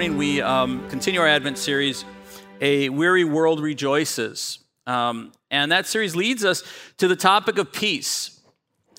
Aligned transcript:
morning 0.00 0.16
we 0.16 0.40
um, 0.40 0.88
continue 0.88 1.20
our 1.20 1.26
Advent 1.26 1.58
series, 1.58 2.06
A 2.62 2.88
Weary 2.88 3.22
World 3.22 3.60
Rejoices. 3.60 4.60
Um, 4.86 5.30
and 5.50 5.70
that 5.72 5.84
series 5.84 6.16
leads 6.16 6.42
us 6.42 6.62
to 6.96 7.06
the 7.06 7.16
topic 7.16 7.58
of 7.58 7.70
peace. 7.70 8.40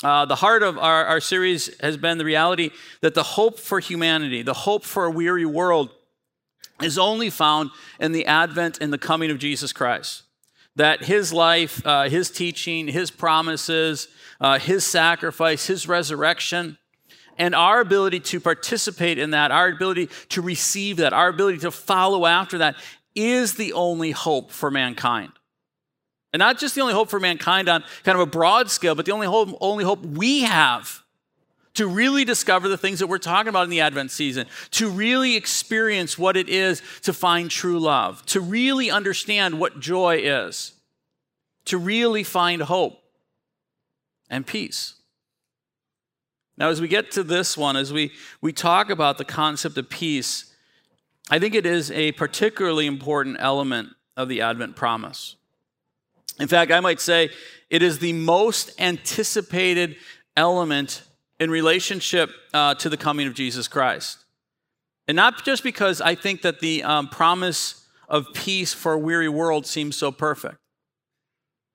Uh, 0.03 0.25
the 0.25 0.35
heart 0.35 0.61
of 0.61 0.77
our, 0.77 1.05
our 1.05 1.19
series 1.19 1.75
has 1.81 1.97
been 1.97 2.19
the 2.19 2.23
reality 2.23 2.69
that 3.01 3.15
the 3.15 3.23
hope 3.23 3.57
for 3.57 3.79
humanity, 3.79 4.43
the 4.43 4.53
hope 4.53 4.83
for 4.83 5.05
a 5.05 5.09
weary 5.09 5.43
world, 5.43 5.89
is 6.83 6.99
only 6.99 7.31
found 7.31 7.71
in 7.99 8.11
the 8.11 8.27
advent 8.27 8.77
and 8.79 8.93
the 8.93 8.99
coming 8.99 9.31
of 9.31 9.39
Jesus 9.39 9.73
Christ. 9.73 10.21
That 10.75 11.05
his 11.05 11.33
life, 11.33 11.83
uh, 11.83 12.09
his 12.09 12.29
teaching, 12.29 12.87
his 12.87 13.09
promises, 13.09 14.07
uh, 14.39 14.59
his 14.59 14.85
sacrifice, 14.85 15.65
his 15.65 15.87
resurrection, 15.87 16.77
and 17.41 17.55
our 17.55 17.79
ability 17.79 18.19
to 18.19 18.39
participate 18.39 19.17
in 19.17 19.31
that, 19.31 19.49
our 19.49 19.67
ability 19.67 20.09
to 20.29 20.43
receive 20.43 20.97
that, 20.97 21.11
our 21.11 21.27
ability 21.27 21.57
to 21.57 21.71
follow 21.71 22.27
after 22.27 22.59
that 22.59 22.75
is 23.15 23.55
the 23.55 23.73
only 23.73 24.11
hope 24.11 24.51
for 24.51 24.69
mankind. 24.69 25.31
And 26.33 26.39
not 26.39 26.59
just 26.59 26.75
the 26.75 26.81
only 26.81 26.93
hope 26.93 27.09
for 27.09 27.19
mankind 27.19 27.67
on 27.67 27.83
kind 28.03 28.15
of 28.15 28.21
a 28.21 28.29
broad 28.29 28.69
scale, 28.69 28.93
but 28.93 29.07
the 29.07 29.11
only 29.11 29.25
hope, 29.25 29.57
only 29.59 29.83
hope 29.83 30.05
we 30.05 30.41
have 30.41 31.01
to 31.73 31.87
really 31.87 32.25
discover 32.25 32.67
the 32.67 32.77
things 32.77 32.99
that 32.99 33.07
we're 33.07 33.17
talking 33.17 33.49
about 33.49 33.63
in 33.63 33.71
the 33.71 33.81
Advent 33.81 34.11
season, 34.11 34.45
to 34.69 34.87
really 34.87 35.35
experience 35.35 36.19
what 36.19 36.37
it 36.37 36.47
is 36.47 36.83
to 37.01 37.11
find 37.11 37.49
true 37.49 37.79
love, 37.79 38.23
to 38.27 38.39
really 38.39 38.91
understand 38.91 39.59
what 39.59 39.79
joy 39.79 40.17
is, 40.17 40.73
to 41.65 41.79
really 41.79 42.23
find 42.23 42.61
hope 42.61 43.01
and 44.29 44.45
peace. 44.45 45.00
Now, 46.61 46.69
as 46.69 46.79
we 46.79 46.87
get 46.87 47.09
to 47.13 47.23
this 47.23 47.57
one, 47.57 47.75
as 47.75 47.91
we, 47.91 48.11
we 48.39 48.53
talk 48.53 48.91
about 48.91 49.17
the 49.17 49.25
concept 49.25 49.79
of 49.79 49.89
peace, 49.89 50.53
I 51.27 51.39
think 51.39 51.55
it 51.55 51.65
is 51.65 51.89
a 51.89 52.11
particularly 52.11 52.85
important 52.85 53.37
element 53.39 53.89
of 54.15 54.29
the 54.29 54.41
Advent 54.41 54.75
promise. 54.75 55.37
In 56.39 56.47
fact, 56.47 56.71
I 56.71 56.79
might 56.79 56.99
say 56.99 57.31
it 57.71 57.81
is 57.81 57.97
the 57.97 58.13
most 58.13 58.79
anticipated 58.79 59.95
element 60.37 61.01
in 61.39 61.49
relationship 61.49 62.29
uh, 62.53 62.75
to 62.75 62.89
the 62.89 62.97
coming 62.97 63.25
of 63.25 63.33
Jesus 63.33 63.67
Christ. 63.67 64.19
And 65.07 65.15
not 65.15 65.43
just 65.43 65.63
because 65.63 65.99
I 65.99 66.13
think 66.13 66.43
that 66.43 66.59
the 66.59 66.83
um, 66.83 67.07
promise 67.07 67.87
of 68.07 68.27
peace 68.35 68.71
for 68.71 68.93
a 68.93 68.99
weary 68.99 69.29
world 69.29 69.65
seems 69.65 69.95
so 69.95 70.11
perfect. 70.11 70.57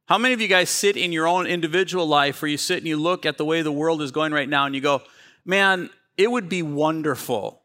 How 0.07 0.19
many 0.19 0.35
of 0.35 0.41
you 0.41 0.47
guys 0.47 0.71
sit 0.71 0.97
in 0.97 1.11
your 1.11 1.27
own 1.27 1.47
individual 1.47 2.07
life 2.07 2.41
where 2.41 2.49
you 2.49 2.57
sit 2.57 2.79
and 2.79 2.87
you 2.87 2.97
look 2.97 3.27
at 3.27 3.39
the 3.39 3.45
way 3.45 3.63
the 3.63 3.73
world 3.73 4.01
is 4.01 4.13
going 4.13 4.33
right 4.33 4.49
now 4.49 4.65
and 4.65 4.75
you 4.75 4.81
go, 4.81 5.03
man, 5.45 5.91
it 6.17 6.31
would 6.31 6.49
be 6.49 6.63
wonderful 6.63 7.63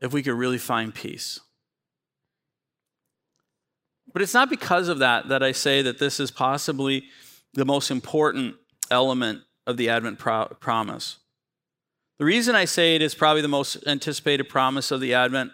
if 0.00 0.12
we 0.12 0.22
could 0.22 0.34
really 0.34 0.58
find 0.58 0.92
peace? 0.92 1.38
But 4.12 4.22
it's 4.22 4.34
not 4.34 4.50
because 4.50 4.88
of 4.88 4.98
that 4.98 5.28
that 5.28 5.42
I 5.42 5.52
say 5.52 5.82
that 5.82 5.98
this 5.98 6.18
is 6.18 6.32
possibly 6.32 7.04
the 7.54 7.64
most 7.64 7.90
important 7.90 8.56
element 8.90 9.42
of 9.66 9.76
the 9.76 9.88
Advent 9.88 10.18
pro- 10.18 10.46
promise. 10.46 11.18
The 12.18 12.24
reason 12.24 12.54
I 12.54 12.64
say 12.64 12.96
it 12.96 13.02
is 13.02 13.14
probably 13.14 13.42
the 13.42 13.48
most 13.48 13.86
anticipated 13.86 14.48
promise 14.48 14.90
of 14.90 15.00
the 15.00 15.14
Advent 15.14 15.52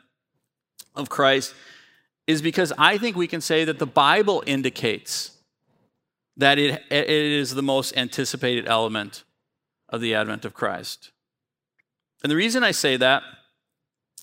of 0.94 1.10
Christ 1.10 1.54
is 2.26 2.40
because 2.40 2.72
I 2.78 2.96
think 2.96 3.16
we 3.16 3.26
can 3.26 3.40
say 3.40 3.64
that 3.64 3.78
the 3.78 3.86
Bible 3.86 4.42
indicates 4.46 5.38
that 6.40 6.58
it, 6.58 6.82
it 6.90 7.08
is 7.10 7.54
the 7.54 7.62
most 7.62 7.94
anticipated 7.96 8.66
element 8.66 9.24
of 9.90 10.00
the 10.00 10.14
advent 10.14 10.46
of 10.46 10.54
Christ. 10.54 11.10
And 12.22 12.30
the 12.30 12.36
reason 12.36 12.64
I 12.64 12.70
say 12.70 12.96
that 12.96 13.22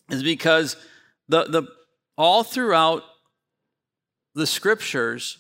is 0.10 0.24
because 0.24 0.78
the, 1.28 1.44
the, 1.44 1.64
all 2.18 2.44
throughout 2.44 3.04
the 4.34 4.48
scriptures, 4.48 5.38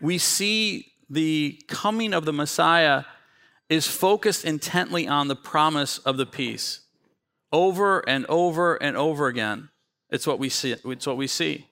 we 0.00 0.18
see 0.18 0.92
the 1.08 1.58
coming 1.68 2.12
of 2.12 2.26
the 2.26 2.32
Messiah 2.34 3.04
is 3.70 3.86
focused 3.86 4.44
intently 4.44 5.08
on 5.08 5.28
the 5.28 5.36
promise 5.36 5.98
of 5.98 6.18
the 6.18 6.26
peace. 6.26 6.80
Over 7.50 8.06
and 8.06 8.26
over 8.28 8.76
and 8.76 8.96
over 8.96 9.26
again. 9.26 9.70
It's 10.10 10.26
what 10.26 10.38
we 10.38 10.50
see. 10.50 10.72
It's 10.84 11.06
what 11.06 11.16
we 11.16 11.26
see. 11.26 11.69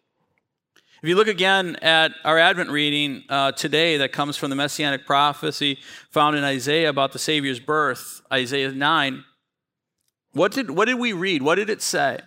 If 1.01 1.09
you 1.09 1.15
look 1.15 1.29
again 1.29 1.77
at 1.77 2.11
our 2.25 2.41
Advent 2.41 2.71
reading 2.71 3.23
uh, 3.29 3.53
today, 3.53 3.99
that 3.99 4.11
comes 4.11 4.37
from 4.37 4.51
the 4.51 4.57
messianic 4.57 5.07
prophecy 5.07 5.79
found 6.11 6.35
in 6.35 6.43
Isaiah 6.43 6.89
about 6.89 7.13
the 7.13 7.21
Savior's 7.21 7.61
birth, 7.61 8.21
Isaiah 8.33 8.73
9, 8.73 9.25
what 10.33 10.51
did, 10.51 10.71
what 10.71 10.87
did 10.87 10.99
we 10.99 11.13
read? 11.13 11.43
What 11.43 11.55
did 11.55 11.71
it 11.71 11.83
say? 11.83 12.19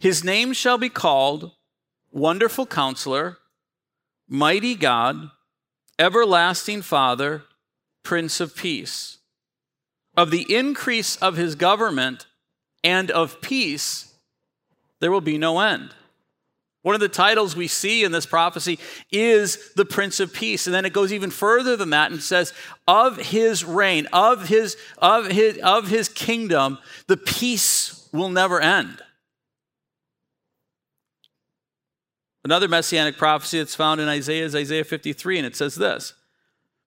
His 0.00 0.24
name 0.24 0.54
shall 0.54 0.78
be 0.78 0.88
called 0.88 1.52
Wonderful 2.12 2.64
Counselor, 2.64 3.36
Mighty 4.26 4.74
God, 4.74 5.30
Everlasting 5.98 6.80
Father, 6.80 7.42
Prince 8.02 8.40
of 8.40 8.56
Peace. 8.56 9.18
Of 10.16 10.30
the 10.30 10.46
increase 10.48 11.16
of 11.16 11.36
his 11.36 11.56
government 11.56 12.26
and 12.82 13.10
of 13.10 13.42
peace, 13.42 14.14
there 15.00 15.12
will 15.12 15.20
be 15.20 15.36
no 15.36 15.60
end. 15.60 15.94
One 16.84 16.94
of 16.94 17.00
the 17.00 17.08
titles 17.08 17.56
we 17.56 17.66
see 17.66 18.04
in 18.04 18.12
this 18.12 18.26
prophecy 18.26 18.78
is 19.10 19.72
the 19.72 19.86
Prince 19.86 20.20
of 20.20 20.34
Peace. 20.34 20.66
And 20.66 20.74
then 20.74 20.84
it 20.84 20.92
goes 20.92 21.14
even 21.14 21.30
further 21.30 21.76
than 21.76 21.88
that 21.90 22.12
and 22.12 22.22
says, 22.22 22.52
of 22.86 23.16
his 23.16 23.64
reign, 23.64 24.06
of 24.12 24.48
his, 24.48 24.76
of 24.98 25.28
his, 25.28 25.56
of 25.62 25.88
his 25.88 26.10
kingdom, 26.10 26.76
the 27.06 27.16
peace 27.16 28.06
will 28.12 28.28
never 28.28 28.60
end. 28.60 29.00
Another 32.44 32.68
messianic 32.68 33.16
prophecy 33.16 33.56
that's 33.56 33.74
found 33.74 33.98
in 33.98 34.08
Isaiah 34.08 34.44
is 34.44 34.54
Isaiah 34.54 34.84
53, 34.84 35.38
and 35.38 35.46
it 35.46 35.56
says 35.56 35.76
this 35.76 36.12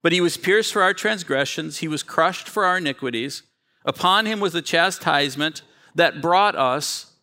But 0.03 0.11
he 0.11 0.21
was 0.21 0.37
pierced 0.37 0.73
for 0.73 0.83
our 0.83 0.93
transgressions, 0.93 1.79
he 1.79 1.87
was 1.87 2.03
crushed 2.03 2.47
for 2.47 2.65
our 2.65 2.77
iniquities. 2.77 3.41
Upon 3.83 4.27
him 4.27 4.39
was 4.39 4.53
the 4.53 4.61
chastisement 4.61 5.63
that 5.95 6.21
brought 6.21 6.55
us 6.55 7.13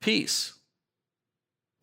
peace. 0.00 0.53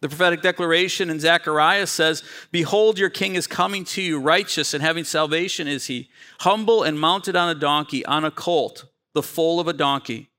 The 0.01 0.09
prophetic 0.09 0.41
declaration 0.41 1.11
in 1.11 1.19
Zechariah 1.19 1.85
says, 1.85 2.23
Behold, 2.51 2.97
your 2.97 3.11
king 3.11 3.35
is 3.35 3.45
coming 3.45 3.85
to 3.85 4.01
you, 4.01 4.19
righteous 4.19 4.73
and 4.73 4.83
having 4.83 5.03
salvation 5.03 5.67
is 5.67 5.85
he, 5.85 6.09
humble 6.39 6.81
and 6.81 6.99
mounted 6.99 7.35
on 7.35 7.49
a 7.49 7.55
donkey, 7.55 8.03
on 8.05 8.25
a 8.25 8.31
colt, 8.31 8.85
the 9.13 9.21
foal 9.21 9.59
of 9.59 9.67
a 9.67 9.73
donkey. 9.73 10.29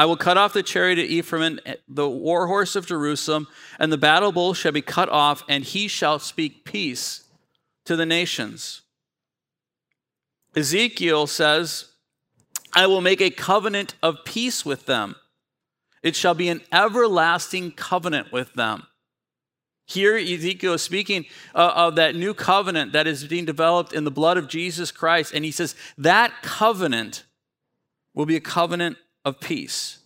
I 0.00 0.04
will 0.04 0.16
cut 0.16 0.36
off 0.36 0.52
the 0.52 0.64
chariot 0.64 0.98
of 0.98 1.04
Ephraim 1.04 1.60
and 1.64 1.78
the 1.88 2.08
war 2.08 2.48
horse 2.48 2.74
of 2.74 2.86
Jerusalem, 2.86 3.46
and 3.78 3.92
the 3.92 3.98
battle 3.98 4.32
bull 4.32 4.52
shall 4.52 4.72
be 4.72 4.82
cut 4.82 5.08
off, 5.08 5.44
and 5.48 5.62
he 5.62 5.86
shall 5.86 6.18
speak 6.18 6.64
peace 6.64 7.24
to 7.84 7.94
the 7.94 8.06
nations. 8.06 8.82
Ezekiel 10.56 11.28
says, 11.28 11.92
I 12.74 12.86
will 12.86 13.00
make 13.00 13.20
a 13.20 13.30
covenant 13.30 13.94
of 14.02 14.24
peace 14.24 14.64
with 14.64 14.86
them 14.86 15.14
it 16.02 16.16
shall 16.16 16.34
be 16.34 16.48
an 16.48 16.60
everlasting 16.72 17.72
covenant 17.72 18.32
with 18.32 18.52
them. 18.54 18.86
Here, 19.86 20.16
Ezekiel 20.16 20.74
is 20.74 20.82
speaking 20.82 21.24
uh, 21.54 21.72
of 21.74 21.96
that 21.96 22.14
new 22.14 22.34
covenant 22.34 22.92
that 22.92 23.06
is 23.06 23.24
being 23.24 23.46
developed 23.46 23.94
in 23.94 24.04
the 24.04 24.10
blood 24.10 24.36
of 24.36 24.46
Jesus 24.46 24.90
Christ. 24.92 25.32
And 25.32 25.46
he 25.46 25.50
says 25.50 25.74
that 25.96 26.42
covenant 26.42 27.24
will 28.14 28.26
be 28.26 28.36
a 28.36 28.40
covenant 28.40 28.98
of 29.24 29.40
peace. 29.40 29.98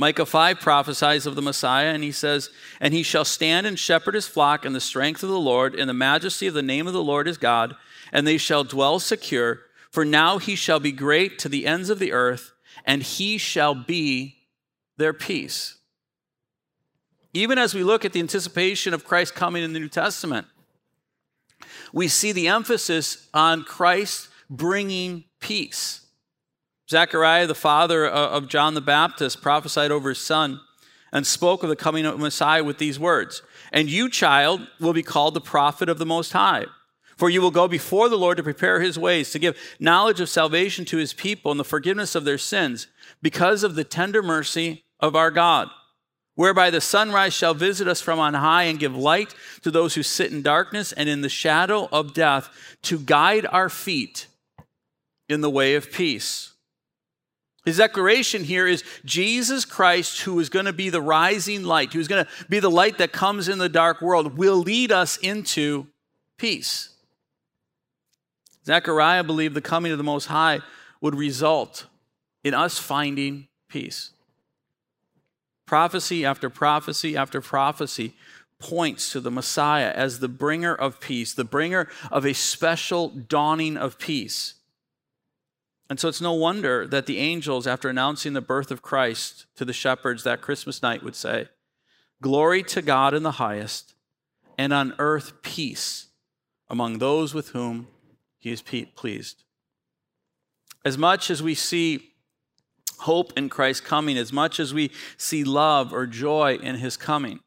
Micah 0.00 0.24
5 0.24 0.60
prophesies 0.60 1.26
of 1.26 1.34
the 1.34 1.42
Messiah, 1.42 1.88
and 1.88 2.02
he 2.02 2.12
says, 2.12 2.48
And 2.80 2.94
he 2.94 3.02
shall 3.02 3.24
stand 3.24 3.66
and 3.66 3.78
shepherd 3.78 4.14
his 4.14 4.26
flock 4.26 4.64
in 4.64 4.72
the 4.72 4.80
strength 4.80 5.22
of 5.22 5.28
the 5.28 5.38
Lord, 5.38 5.74
in 5.74 5.88
the 5.88 5.92
majesty 5.92 6.46
of 6.46 6.54
the 6.54 6.62
name 6.62 6.86
of 6.86 6.94
the 6.94 7.02
Lord 7.02 7.26
his 7.26 7.36
God, 7.36 7.76
and 8.10 8.26
they 8.26 8.38
shall 8.38 8.64
dwell 8.64 8.98
secure. 8.98 9.60
For 9.90 10.04
now 10.04 10.38
he 10.38 10.54
shall 10.54 10.80
be 10.80 10.92
great 10.92 11.38
to 11.40 11.50
the 11.50 11.66
ends 11.66 11.90
of 11.90 11.98
the 11.98 12.12
earth, 12.12 12.52
and 12.90 13.04
he 13.04 13.38
shall 13.38 13.72
be 13.72 14.34
their 14.96 15.12
peace. 15.12 15.76
Even 17.32 17.56
as 17.56 17.72
we 17.72 17.84
look 17.84 18.04
at 18.04 18.12
the 18.12 18.18
anticipation 18.18 18.92
of 18.92 19.04
Christ 19.04 19.32
coming 19.32 19.62
in 19.62 19.72
the 19.72 19.78
New 19.78 19.88
Testament, 19.88 20.48
we 21.92 22.08
see 22.08 22.32
the 22.32 22.48
emphasis 22.48 23.28
on 23.32 23.62
Christ 23.62 24.28
bringing 24.50 25.22
peace. 25.38 26.04
Zechariah, 26.90 27.46
the 27.46 27.54
father 27.54 28.08
of 28.08 28.48
John 28.48 28.74
the 28.74 28.80
Baptist, 28.80 29.40
prophesied 29.40 29.92
over 29.92 30.08
his 30.08 30.18
son 30.18 30.58
and 31.12 31.24
spoke 31.24 31.62
of 31.62 31.68
the 31.68 31.76
coming 31.76 32.04
of 32.06 32.18
Messiah 32.18 32.64
with 32.64 32.78
these 32.78 32.98
words 32.98 33.42
And 33.72 33.88
you, 33.88 34.10
child, 34.10 34.66
will 34.80 34.94
be 34.94 35.04
called 35.04 35.34
the 35.34 35.40
prophet 35.40 35.88
of 35.88 35.98
the 35.98 36.06
Most 36.06 36.32
High. 36.32 36.66
For 37.20 37.28
you 37.28 37.42
will 37.42 37.50
go 37.50 37.68
before 37.68 38.08
the 38.08 38.16
Lord 38.16 38.38
to 38.38 38.42
prepare 38.42 38.80
his 38.80 38.98
ways, 38.98 39.30
to 39.32 39.38
give 39.38 39.58
knowledge 39.78 40.20
of 40.20 40.30
salvation 40.30 40.86
to 40.86 40.96
his 40.96 41.12
people 41.12 41.50
and 41.50 41.60
the 41.60 41.64
forgiveness 41.64 42.14
of 42.14 42.24
their 42.24 42.38
sins, 42.38 42.86
because 43.20 43.62
of 43.62 43.74
the 43.74 43.84
tender 43.84 44.22
mercy 44.22 44.84
of 45.00 45.14
our 45.14 45.30
God, 45.30 45.68
whereby 46.34 46.70
the 46.70 46.80
sunrise 46.80 47.34
shall 47.34 47.52
visit 47.52 47.86
us 47.86 48.00
from 48.00 48.18
on 48.18 48.32
high 48.32 48.62
and 48.62 48.78
give 48.78 48.96
light 48.96 49.34
to 49.60 49.70
those 49.70 49.96
who 49.96 50.02
sit 50.02 50.32
in 50.32 50.40
darkness 50.40 50.92
and 50.92 51.10
in 51.10 51.20
the 51.20 51.28
shadow 51.28 51.90
of 51.92 52.14
death, 52.14 52.48
to 52.84 52.98
guide 52.98 53.44
our 53.52 53.68
feet 53.68 54.26
in 55.28 55.42
the 55.42 55.50
way 55.50 55.74
of 55.74 55.92
peace. 55.92 56.54
His 57.66 57.76
declaration 57.76 58.44
here 58.44 58.66
is 58.66 58.82
Jesus 59.04 59.66
Christ, 59.66 60.22
who 60.22 60.40
is 60.40 60.48
going 60.48 60.64
to 60.64 60.72
be 60.72 60.88
the 60.88 61.02
rising 61.02 61.64
light, 61.64 61.92
who's 61.92 62.08
going 62.08 62.24
to 62.24 62.30
be 62.48 62.60
the 62.60 62.70
light 62.70 62.96
that 62.96 63.12
comes 63.12 63.46
in 63.46 63.58
the 63.58 63.68
dark 63.68 64.00
world, 64.00 64.38
will 64.38 64.56
lead 64.56 64.90
us 64.90 65.18
into 65.18 65.86
peace. 66.38 66.89
Zechariah 68.64 69.24
believed 69.24 69.54
the 69.54 69.60
coming 69.60 69.92
of 69.92 69.98
the 69.98 70.04
Most 70.04 70.26
High 70.26 70.60
would 71.00 71.14
result 71.14 71.86
in 72.44 72.54
us 72.54 72.78
finding 72.78 73.48
peace. 73.68 74.10
Prophecy 75.66 76.24
after 76.24 76.50
prophecy 76.50 77.16
after 77.16 77.40
prophecy 77.40 78.14
points 78.58 79.12
to 79.12 79.20
the 79.20 79.30
Messiah 79.30 79.90
as 79.94 80.18
the 80.18 80.28
bringer 80.28 80.74
of 80.74 81.00
peace, 81.00 81.32
the 81.32 81.44
bringer 81.44 81.88
of 82.10 82.26
a 82.26 82.34
special 82.34 83.08
dawning 83.08 83.76
of 83.76 83.98
peace. 83.98 84.54
And 85.88 85.98
so 85.98 86.08
it's 86.08 86.20
no 86.20 86.34
wonder 86.34 86.86
that 86.86 87.06
the 87.06 87.18
angels, 87.18 87.66
after 87.66 87.88
announcing 87.88 88.32
the 88.32 88.40
birth 88.40 88.70
of 88.70 88.82
Christ 88.82 89.46
to 89.56 89.64
the 89.64 89.72
shepherds 89.72 90.22
that 90.24 90.42
Christmas 90.42 90.82
night, 90.82 91.02
would 91.02 91.16
say, 91.16 91.48
Glory 92.22 92.62
to 92.64 92.82
God 92.82 93.14
in 93.14 93.22
the 93.22 93.32
highest, 93.32 93.94
and 94.58 94.72
on 94.72 94.94
earth 94.98 95.40
peace 95.42 96.08
among 96.68 96.98
those 96.98 97.32
with 97.32 97.48
whom 97.48 97.88
he 98.40 98.50
is 98.50 98.62
pleased. 98.62 99.44
As 100.84 100.98
much 100.98 101.30
as 101.30 101.42
we 101.42 101.54
see 101.54 102.12
hope 103.00 103.32
in 103.36 103.48
Christ's 103.48 103.86
coming, 103.86 104.16
as 104.18 104.32
much 104.32 104.58
as 104.58 104.74
we 104.74 104.90
see 105.16 105.44
love 105.44 105.92
or 105.92 106.06
joy 106.06 106.58
in 106.60 106.76
his 106.76 106.96
coming, 106.96 107.40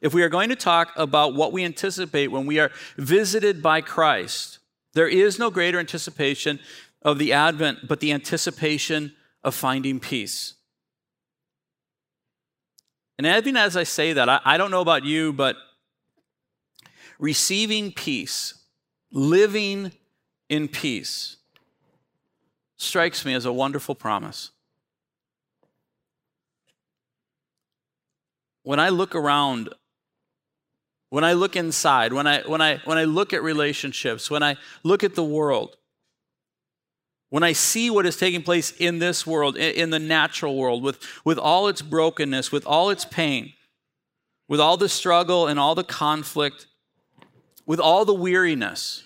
if 0.00 0.14
we 0.14 0.22
are 0.22 0.28
going 0.28 0.48
to 0.48 0.56
talk 0.56 0.92
about 0.96 1.34
what 1.34 1.52
we 1.52 1.64
anticipate 1.64 2.28
when 2.28 2.46
we 2.46 2.58
are 2.58 2.70
visited 2.96 3.62
by 3.62 3.80
Christ, 3.80 4.58
there 4.94 5.08
is 5.08 5.38
no 5.38 5.50
greater 5.50 5.78
anticipation 5.78 6.60
of 7.02 7.18
the 7.18 7.32
Advent, 7.32 7.88
but 7.88 8.00
the 8.00 8.12
anticipation 8.12 9.12
of 9.42 9.54
finding 9.54 9.98
peace. 10.00 10.54
And 13.18 13.26
even 13.26 13.56
as 13.56 13.76
I 13.76 13.84
say 13.84 14.12
that, 14.12 14.28
I, 14.28 14.40
I 14.44 14.56
don't 14.56 14.70
know 14.70 14.80
about 14.80 15.04
you, 15.04 15.32
but 15.32 15.56
receiving 17.18 17.92
peace, 17.92 18.54
living 19.12 19.92
in 20.52 20.68
peace, 20.68 21.38
strikes 22.76 23.24
me 23.24 23.32
as 23.32 23.46
a 23.46 23.52
wonderful 23.52 23.94
promise. 23.94 24.50
When 28.62 28.78
I 28.78 28.90
look 28.90 29.14
around, 29.14 29.70
when 31.08 31.24
I 31.24 31.32
look 31.32 31.56
inside, 31.56 32.12
when 32.12 32.26
I, 32.26 32.42
when 32.42 32.60
I, 32.60 32.82
when 32.84 32.98
I 32.98 33.04
look 33.04 33.32
at 33.32 33.42
relationships, 33.42 34.30
when 34.30 34.42
I 34.42 34.56
look 34.82 35.02
at 35.02 35.14
the 35.14 35.24
world, 35.24 35.78
when 37.30 37.42
I 37.42 37.54
see 37.54 37.88
what 37.88 38.04
is 38.04 38.18
taking 38.18 38.42
place 38.42 38.72
in 38.72 38.98
this 38.98 39.26
world, 39.26 39.56
in 39.56 39.88
the 39.88 39.98
natural 39.98 40.54
world, 40.54 40.82
with, 40.82 40.98
with 41.24 41.38
all 41.38 41.66
its 41.68 41.80
brokenness, 41.80 42.52
with 42.52 42.66
all 42.66 42.90
its 42.90 43.06
pain, 43.06 43.54
with 44.48 44.60
all 44.60 44.76
the 44.76 44.90
struggle 44.90 45.46
and 45.46 45.58
all 45.58 45.74
the 45.74 45.82
conflict, 45.82 46.66
with 47.64 47.80
all 47.80 48.04
the 48.04 48.12
weariness, 48.12 49.04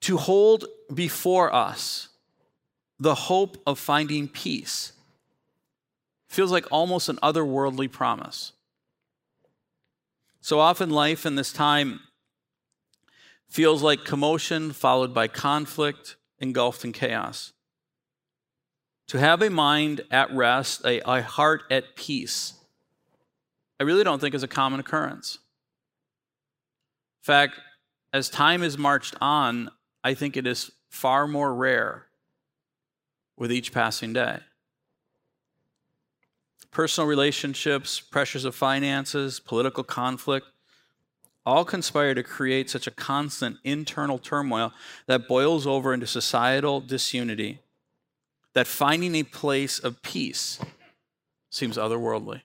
to 0.00 0.16
hold 0.16 0.64
before 0.92 1.52
us 1.54 2.08
the 2.98 3.14
hope 3.14 3.56
of 3.66 3.78
finding 3.78 4.28
peace 4.28 4.92
feels 6.28 6.52
like 6.52 6.66
almost 6.70 7.08
an 7.08 7.16
otherworldly 7.22 7.90
promise. 7.90 8.52
So 10.40 10.60
often, 10.60 10.90
life 10.90 11.26
in 11.26 11.34
this 11.34 11.52
time 11.52 12.00
feels 13.48 13.82
like 13.82 14.04
commotion 14.04 14.72
followed 14.72 15.12
by 15.12 15.28
conflict 15.28 16.16
engulfed 16.38 16.84
in 16.84 16.92
chaos. 16.92 17.52
To 19.08 19.18
have 19.18 19.42
a 19.42 19.50
mind 19.50 20.02
at 20.10 20.32
rest, 20.32 20.84
a, 20.84 21.00
a 21.00 21.22
heart 21.22 21.62
at 21.70 21.96
peace, 21.96 22.54
I 23.80 23.82
really 23.82 24.04
don't 24.04 24.20
think 24.20 24.34
is 24.34 24.44
a 24.44 24.48
common 24.48 24.78
occurrence. 24.78 25.38
In 27.22 27.24
fact, 27.24 27.60
as 28.12 28.30
time 28.30 28.62
is 28.62 28.78
marched 28.78 29.16
on, 29.20 29.70
I 30.02 30.14
think 30.14 30.36
it 30.36 30.46
is 30.46 30.70
far 30.88 31.26
more 31.26 31.54
rare 31.54 32.06
with 33.36 33.52
each 33.52 33.72
passing 33.72 34.12
day. 34.12 34.38
Personal 36.70 37.08
relationships, 37.08 38.00
pressures 38.00 38.44
of 38.44 38.54
finances, 38.54 39.40
political 39.40 39.82
conflict, 39.82 40.46
all 41.44 41.64
conspire 41.64 42.14
to 42.14 42.22
create 42.22 42.70
such 42.70 42.86
a 42.86 42.92
constant 42.92 43.56
internal 43.64 44.18
turmoil 44.18 44.72
that 45.06 45.26
boils 45.26 45.66
over 45.66 45.92
into 45.92 46.06
societal 46.06 46.80
disunity 46.80 47.60
that 48.52 48.66
finding 48.66 49.14
a 49.14 49.22
place 49.22 49.78
of 49.78 50.02
peace 50.02 50.60
seems 51.50 51.76
otherworldly. 51.76 52.42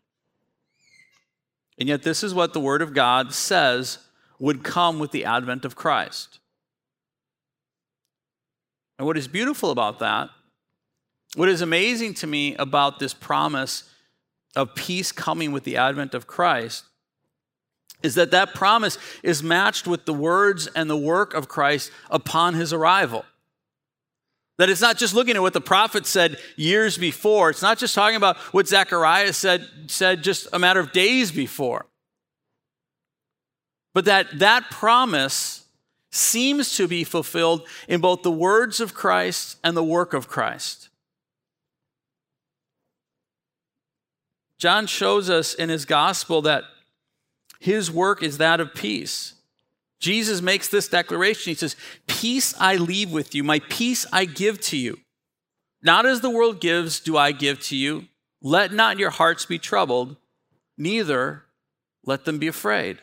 And 1.78 1.90
yet, 1.90 2.04
this 2.04 2.24
is 2.24 2.34
what 2.34 2.54
the 2.54 2.60
Word 2.60 2.82
of 2.82 2.94
God 2.94 3.34
says 3.34 4.00
would 4.40 4.64
come 4.64 4.98
with 4.98 5.12
the 5.12 5.26
advent 5.26 5.66
of 5.66 5.76
Christ. 5.76 6.40
And 8.98 9.06
what 9.06 9.18
is 9.18 9.28
beautiful 9.28 9.72
about 9.72 10.00
that, 10.00 10.30
what 11.36 11.50
is 11.50 11.62
amazing 11.62 12.14
to 12.16 12.28
me 12.28 12.56
about 12.56 13.00
this 13.00 13.14
promise 13.14 13.84
of 14.56 14.74
peace 14.74 15.12
coming 15.12 15.52
with 15.52 15.64
the 15.64 15.78
advent 15.78 16.14
of 16.14 16.28
Christ, 16.28 16.86
is 18.04 18.16
that 18.16 18.32
that 18.32 18.54
promise 18.54 18.98
is 19.24 19.44
matched 19.44 19.88
with 19.88 20.06
the 20.06 20.14
words 20.14 20.68
and 20.68 20.90
the 20.90 20.98
work 20.98 21.34
of 21.34 21.48
Christ 21.48 21.92
upon 22.10 22.54
his 22.54 22.72
arrival. 22.72 23.26
That 24.58 24.70
it's 24.70 24.80
not 24.80 24.98
just 24.98 25.14
looking 25.14 25.36
at 25.36 25.42
what 25.42 25.52
the 25.52 25.60
prophet 25.60 26.06
said 26.06 26.38
years 26.56 26.98
before. 26.98 27.50
It's 27.50 27.62
not 27.62 27.78
just 27.78 27.94
talking 27.94 28.16
about 28.16 28.38
what 28.54 28.68
Zechariah 28.68 29.34
said, 29.34 29.68
said 29.88 30.24
just 30.24 30.48
a 30.54 30.60
matter 30.60 30.80
of 30.80 30.94
days 30.94 31.32
before. 31.32 31.86
But 33.94 34.06
that 34.06 34.40
that 34.40 34.70
promise 34.70 35.65
seems 36.16 36.76
to 36.78 36.88
be 36.88 37.04
fulfilled 37.04 37.68
in 37.88 38.02
both 38.02 38.24
the 38.24 38.32
words 38.32 38.80
of 38.80 38.94
Christ 38.94 39.58
and 39.64 39.76
the 39.76 39.84
work 39.84 40.14
of 40.14 40.28
Christ. 40.28 40.90
John 44.58 44.88
shows 44.88 45.30
us 45.30 45.54
in 45.54 45.70
his 45.70 45.86
gospel 45.86 46.42
that 46.44 46.64
his 47.60 47.92
work 47.92 48.24
is 48.24 48.38
that 48.38 48.60
of 48.60 48.74
peace. 48.74 49.34
Jesus 50.00 50.42
makes 50.42 50.70
this 50.70 50.88
declaration. 50.88 51.52
He 51.52 51.56
says, 51.56 51.76
Peace 52.08 52.54
I 52.60 52.76
leave 52.76 53.12
with 53.12 53.36
you, 53.36 53.44
my 53.44 53.60
peace 53.70 54.06
I 54.12 54.26
give 54.26 54.62
to 54.62 54.78
you. 54.78 55.00
Not 55.82 56.06
as 56.06 56.22
the 56.22 56.30
world 56.30 56.62
gives, 56.62 57.00
do 57.00 57.18
I 57.18 57.32
give 57.32 57.60
to 57.64 57.76
you. 57.76 58.08
Let 58.42 58.72
not 58.72 59.00
your 59.00 59.10
hearts 59.10 59.46
be 59.46 59.60
troubled, 59.60 60.16
neither 60.78 61.44
let 62.06 62.26
them 62.26 62.40
be 62.40 62.48
afraid. 62.48 63.00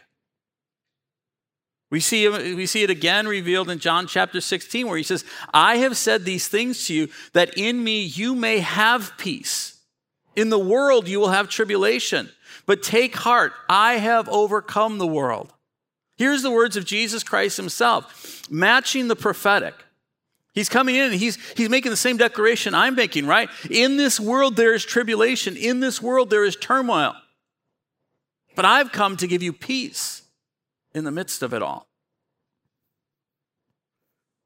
We 1.92 2.00
see, 2.00 2.26
we 2.26 2.64
see 2.64 2.82
it 2.82 2.88
again 2.88 3.28
revealed 3.28 3.68
in 3.68 3.78
John 3.78 4.06
chapter 4.06 4.40
16, 4.40 4.86
where 4.86 4.96
he 4.96 5.02
says, 5.02 5.26
I 5.52 5.76
have 5.76 5.94
said 5.94 6.24
these 6.24 6.48
things 6.48 6.86
to 6.86 6.94
you 6.94 7.08
that 7.34 7.58
in 7.58 7.84
me 7.84 8.00
you 8.02 8.34
may 8.34 8.60
have 8.60 9.12
peace. 9.18 9.78
In 10.34 10.48
the 10.48 10.58
world 10.58 11.06
you 11.06 11.20
will 11.20 11.28
have 11.28 11.50
tribulation, 11.50 12.30
but 12.64 12.82
take 12.82 13.14
heart, 13.14 13.52
I 13.68 13.98
have 13.98 14.26
overcome 14.30 14.96
the 14.96 15.06
world. 15.06 15.52
Here's 16.16 16.40
the 16.40 16.50
words 16.50 16.78
of 16.78 16.86
Jesus 16.86 17.22
Christ 17.22 17.58
himself, 17.58 18.50
matching 18.50 19.08
the 19.08 19.16
prophetic. 19.16 19.74
He's 20.54 20.70
coming 20.70 20.96
in 20.96 21.12
and 21.12 21.20
he's, 21.20 21.36
he's 21.58 21.68
making 21.68 21.90
the 21.90 21.96
same 21.98 22.16
declaration 22.16 22.74
I'm 22.74 22.94
making, 22.94 23.26
right? 23.26 23.50
In 23.68 23.98
this 23.98 24.18
world 24.18 24.56
there 24.56 24.72
is 24.72 24.82
tribulation, 24.82 25.58
in 25.58 25.80
this 25.80 26.00
world 26.00 26.30
there 26.30 26.44
is 26.44 26.56
turmoil. 26.56 27.12
But 28.56 28.64
I've 28.64 28.92
come 28.92 29.18
to 29.18 29.26
give 29.26 29.42
you 29.42 29.52
peace 29.52 30.21
in 30.94 31.04
the 31.04 31.10
midst 31.10 31.42
of 31.42 31.52
it 31.52 31.62
all. 31.62 31.88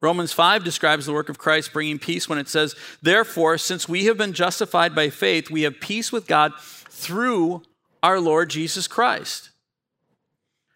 Romans 0.02 0.32
5 0.32 0.62
describes 0.62 1.06
the 1.06 1.12
work 1.12 1.28
of 1.28 1.38
Christ 1.38 1.72
bringing 1.72 1.98
peace 1.98 2.28
when 2.28 2.38
it 2.38 2.48
says, 2.48 2.76
Therefore, 3.02 3.56
since 3.58 3.88
we 3.88 4.04
have 4.04 4.18
been 4.18 4.34
justified 4.34 4.94
by 4.94 5.10
faith, 5.10 5.50
we 5.50 5.62
have 5.62 5.80
peace 5.80 6.12
with 6.12 6.26
God 6.26 6.52
through 6.58 7.62
our 8.02 8.20
Lord 8.20 8.50
Jesus 8.50 8.86
Christ. 8.86 9.50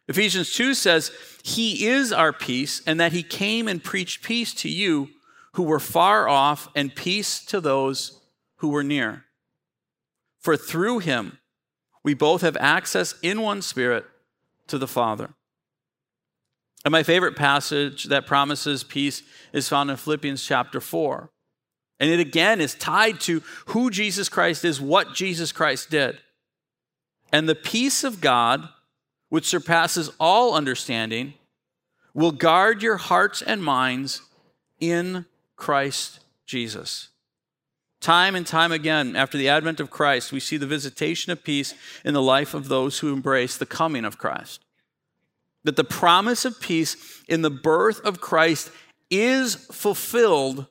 Ephesians 0.09 0.53
2 0.55 0.75
says, 0.75 1.13
He 1.45 1.87
is 1.87 2.13
our 2.13 2.33
peace, 2.33 2.83
and 2.87 2.99
that 2.99 3.13
He 3.13 3.23
came 3.23 3.69
and 3.69 3.85
preached 3.85 4.25
peace 4.25 4.55
to 4.55 4.69
you 4.69 5.11
who 5.53 5.63
were 5.65 5.81
far 5.81 6.29
off, 6.29 6.69
and 6.75 6.95
peace 6.95 7.45
to 7.45 7.61
those 7.61 8.21
who 8.57 8.69
were 8.69 8.85
near. 8.85 9.25
For 10.39 10.57
through 10.57 11.01
Him 11.01 11.39
we 12.03 12.15
both 12.15 12.43
have 12.43 12.57
access 12.59 13.15
in 13.23 13.43
one 13.43 13.63
Spirit 13.63 14.05
to 14.69 14.79
the 14.79 14.89
Father. 14.89 15.31
And 16.85 16.93
my 16.93 17.03
favorite 17.03 17.37
passage 17.37 18.05
that 18.05 18.27
promises 18.27 18.85
peace 18.85 19.23
is 19.53 19.69
found 19.69 19.91
in 19.91 19.97
Philippians 19.97 20.45
chapter 20.45 20.81
4. 20.81 21.31
And 21.99 22.11
it 22.11 22.21
again 22.21 22.61
is 22.61 22.75
tied 22.75 23.21
to 23.21 23.43
who 23.67 23.91
Jesus 23.91 24.31
Christ 24.31 24.65
is, 24.65 24.81
what 24.81 25.15
Jesus 25.15 25.53
Christ 25.53 25.91
did. 25.91 26.19
And 27.33 27.49
the 27.49 27.55
peace 27.55 28.03
of 28.03 28.23
God, 28.23 28.69
which 29.29 29.47
surpasses 29.47 30.11
all 30.19 30.55
understanding, 30.55 31.35
will 32.15 32.33
guard 32.33 32.83
your 32.83 32.97
hearts 32.97 33.43
and 33.43 33.63
minds 33.63 34.23
in 34.81 35.27
Christ 35.57 36.21
Jesus. 36.47 37.09
Time 38.01 38.35
and 38.35 38.47
time 38.47 38.73
again, 38.73 39.15
after 39.15 39.37
the 39.37 39.51
advent 39.51 39.79
of 39.79 39.91
Christ, 39.91 40.33
we 40.33 40.41
see 40.41 40.57
the 40.57 40.67
visitation 40.67 41.31
of 41.31 41.45
peace 41.45 41.75
in 42.03 42.15
the 42.15 42.23
life 42.23 42.55
of 42.55 42.69
those 42.69 43.01
who 43.01 43.13
embrace 43.13 43.59
the 43.59 43.67
coming 43.67 44.07
of 44.07 44.17
Christ. 44.17 44.65
That 45.65 45.77
the 45.77 45.85
promise 45.85 46.45
of 46.45 46.61
peace 46.61 46.97
in 47.29 47.43
the 47.43 47.51
birth 47.51 48.01
of 48.01 48.21
Christ 48.21 48.71
is 49.11 49.55
fulfilled 49.55 50.67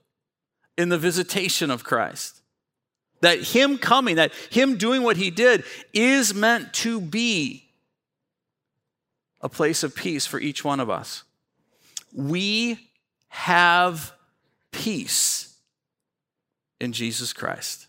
in 0.78 0.90
the 0.90 0.98
visitation 0.98 1.70
of 1.70 1.84
Christ. 1.84 2.42
That 3.22 3.40
Him 3.40 3.78
coming, 3.78 4.16
that 4.16 4.34
Him 4.50 4.78
doing 4.78 5.04
what 5.04 5.18
He 5.18 5.30
did, 5.30 5.64
is 5.94 6.34
meant 6.34 6.74
to 6.76 7.02
be 7.02 7.70
a 9.42 9.50
place 9.50 9.84
of 9.84 9.96
peace 9.96 10.26
for 10.26 10.40
each 10.40 10.64
one 10.64 10.80
of 10.80 10.90
us. 10.90 11.24
We 12.14 12.90
have 13.30 14.14
peace 14.72 15.58
in 16.80 16.94
Jesus 16.94 17.34
Christ. 17.34 17.88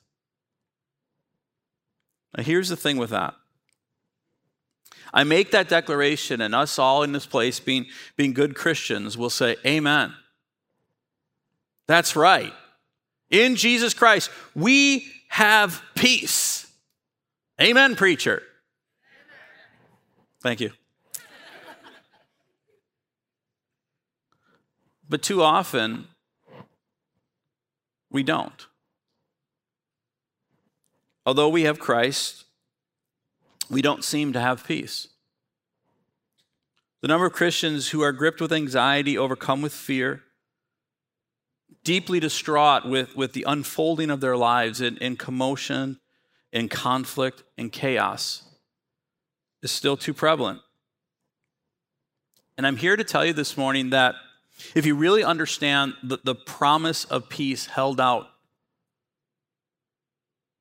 Now, 2.37 2.43
here's 2.43 2.69
the 2.69 2.77
thing 2.77 2.97
with 2.97 3.11
that. 3.11 3.35
I 5.13 5.25
make 5.25 5.51
that 5.51 5.69
declaration, 5.69 6.41
and 6.41 6.55
us 6.55 6.79
all 6.79 7.03
in 7.03 7.13
this 7.13 7.27
place, 7.27 7.59
being, 7.61 7.87
being 8.17 8.33
good 8.33 8.55
Christians, 8.55 9.19
will 9.19 9.31
say, 9.31 9.57
Amen. 9.67 10.15
That's 11.87 12.15
right. 12.15 12.53
In 13.31 13.57
Jesus 13.57 13.95
Christ, 13.95 14.31
we 14.55 15.07
have 15.29 15.83
peace. 15.95 16.71
Amen, 17.61 17.97
preacher. 17.97 18.43
Thank 20.43 20.61
you. 20.61 20.71
But 25.09 25.23
too 25.23 25.43
often, 25.43 26.07
we 28.11 28.23
don't. 28.23 28.67
Although 31.27 31.49
we 31.49 31.63
have 31.63 31.79
Christ, 31.79 32.45
we 33.71 33.81
don't 33.81 34.05
seem 34.05 34.33
to 34.33 34.41
have 34.41 34.67
peace. 34.67 35.09
The 37.01 37.09
number 37.09 37.25
of 37.25 37.33
Christians 37.33 37.91
who 37.91 38.03
are 38.03 38.13
gripped 38.13 38.41
with 38.41 38.53
anxiety, 38.53 39.17
overcome 39.17 39.63
with 39.63 39.73
fear, 39.73 40.23
deeply 41.83 42.21
distraught 42.21 42.85
with, 42.85 43.17
with 43.17 43.33
the 43.33 43.45
unfolding 43.47 44.11
of 44.11 44.21
their 44.21 44.37
lives 44.37 44.81
in, 44.81 44.99
in 44.99 45.17
commotion, 45.17 45.99
in 46.53 46.69
conflict, 46.69 47.43
in 47.57 47.71
chaos, 47.71 48.43
is 49.63 49.71
still 49.71 49.97
too 49.97 50.13
prevalent. 50.13 50.61
And 52.59 52.67
I'm 52.67 52.77
here 52.77 52.97
to 52.97 53.05
tell 53.05 53.25
you 53.25 53.33
this 53.33 53.57
morning 53.57 53.91
that 53.91 54.17
if 54.75 54.85
you 54.85 54.95
really 54.95 55.25
understand 55.25 55.95
the, 56.03 56.19
the 56.23 56.35
promise 56.35 57.05
of 57.07 57.31
peace 57.31 57.67
held 57.67 57.99
out 57.99 58.27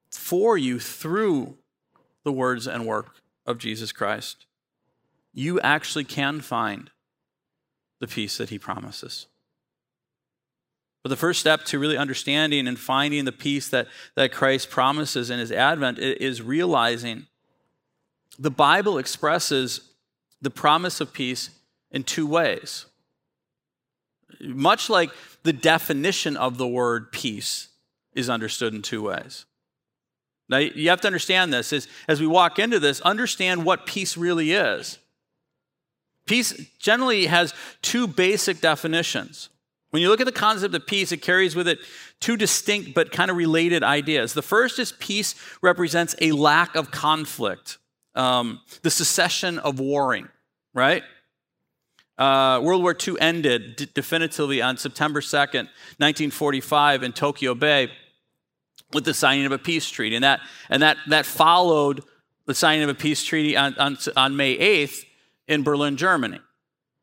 for 0.10 0.58
you 0.58 0.80
through 0.80 1.58
the 2.24 2.32
words 2.32 2.68
and 2.68 2.86
work 2.86 3.16
of 3.46 3.58
Jesus 3.58 3.92
Christ, 3.92 4.46
you 5.34 5.60
actually 5.62 6.04
can 6.04 6.42
find 6.42 6.90
the 8.00 8.08
peace 8.08 8.38
that 8.38 8.50
he 8.50 8.60
promises. 8.60 9.28
But 11.04 11.10
the 11.10 11.16
first 11.16 11.40
step 11.40 11.64
to 11.66 11.80
really 11.80 11.98
understanding 11.98 12.68
and 12.68 12.78
finding 12.78 13.26
the 13.26 13.32
peace 13.32 13.70
that, 13.70 13.88
that 14.16 14.32
Christ 14.32 14.70
promises 14.70 15.30
in 15.30 15.40
his 15.40 15.52
advent 15.52 15.98
is 16.00 16.42
realizing 16.42 17.28
the 18.38 18.52
Bible 18.52 18.98
expresses 18.98 19.82
the 20.42 20.50
promise 20.50 21.02
of 21.02 21.14
peace 21.14 21.50
in 21.92 22.04
two 22.04 22.28
ways. 22.28 22.86
Much 24.42 24.90
like 24.90 25.10
the 25.44 25.54
definition 25.54 26.38
of 26.38 26.58
the 26.58 26.68
word 26.68 27.12
peace 27.12 27.70
is 28.14 28.30
understood 28.30 28.74
in 28.74 28.82
two 28.82 29.02
ways. 29.04 29.46
Now, 30.50 30.58
you 30.58 30.90
have 30.90 31.02
to 31.02 31.08
understand 31.08 31.54
this 31.54 31.72
is, 31.72 31.88
as 32.08 32.20
we 32.20 32.28
walk 32.28 32.58
into 32.58 32.80
this, 32.80 33.00
understand 33.02 33.64
what 33.64 33.86
peace 33.86 34.18
really 34.18 34.52
is. 34.52 34.98
Peace 36.26 36.54
generally 36.80 37.28
has 37.28 37.54
two 37.82 38.08
basic 38.08 38.60
definitions. 38.60 39.50
When 39.92 40.02
you 40.02 40.10
look 40.10 40.22
at 40.22 40.26
the 40.26 40.32
concept 40.32 40.76
of 40.76 40.86
peace, 40.86 41.12
it 41.12 41.18
carries 41.18 41.56
with 41.56 41.68
it 41.68 41.80
two 42.20 42.36
distinct 42.36 42.94
but 42.94 43.12
kind 43.12 43.32
of 43.32 43.38
related 43.38 43.84
ideas. 43.84 44.34
The 44.34 44.42
first 44.42 44.80
is 44.80 44.92
peace 44.92 45.36
represents 45.62 46.16
a 46.20 46.32
lack 46.32 46.76
of 46.76 46.92
conflict, 46.92 47.78
um, 48.16 48.62
the 48.82 48.92
cessation 48.92 49.60
of 49.60 49.80
warring, 49.80 50.30
right? 50.74 51.04
Uh, 52.18 52.60
World 52.62 52.84
War 52.84 52.96
II 53.08 53.16
ended 53.20 53.78
d- 53.78 53.88
definitively 53.94 54.62
on 54.62 54.78
September 54.78 55.22
2nd, 55.22 55.70
1945, 55.98 57.04
in 57.04 57.14
Tokyo 57.14 57.56
Bay 57.56 57.90
with 58.94 59.06
the 59.06 59.14
signing 59.14 59.46
of 59.46 59.52
a 59.52 59.58
peace 59.58 59.90
treaty. 59.90 60.16
And 60.16 60.24
that, 60.24 60.40
and 60.70 60.82
that, 60.82 60.98
that 61.08 61.26
followed 61.26 62.04
the 62.46 62.56
signing 62.56 62.84
of 62.84 62.90
a 62.90 62.96
peace 62.96 63.24
treaty 63.24 63.56
on, 63.56 63.76
on, 63.78 63.98
on 64.16 64.36
May 64.36 64.58
8th 64.58 65.06
in 65.48 65.64
Berlin, 65.64 65.98
Germany. 65.98 66.40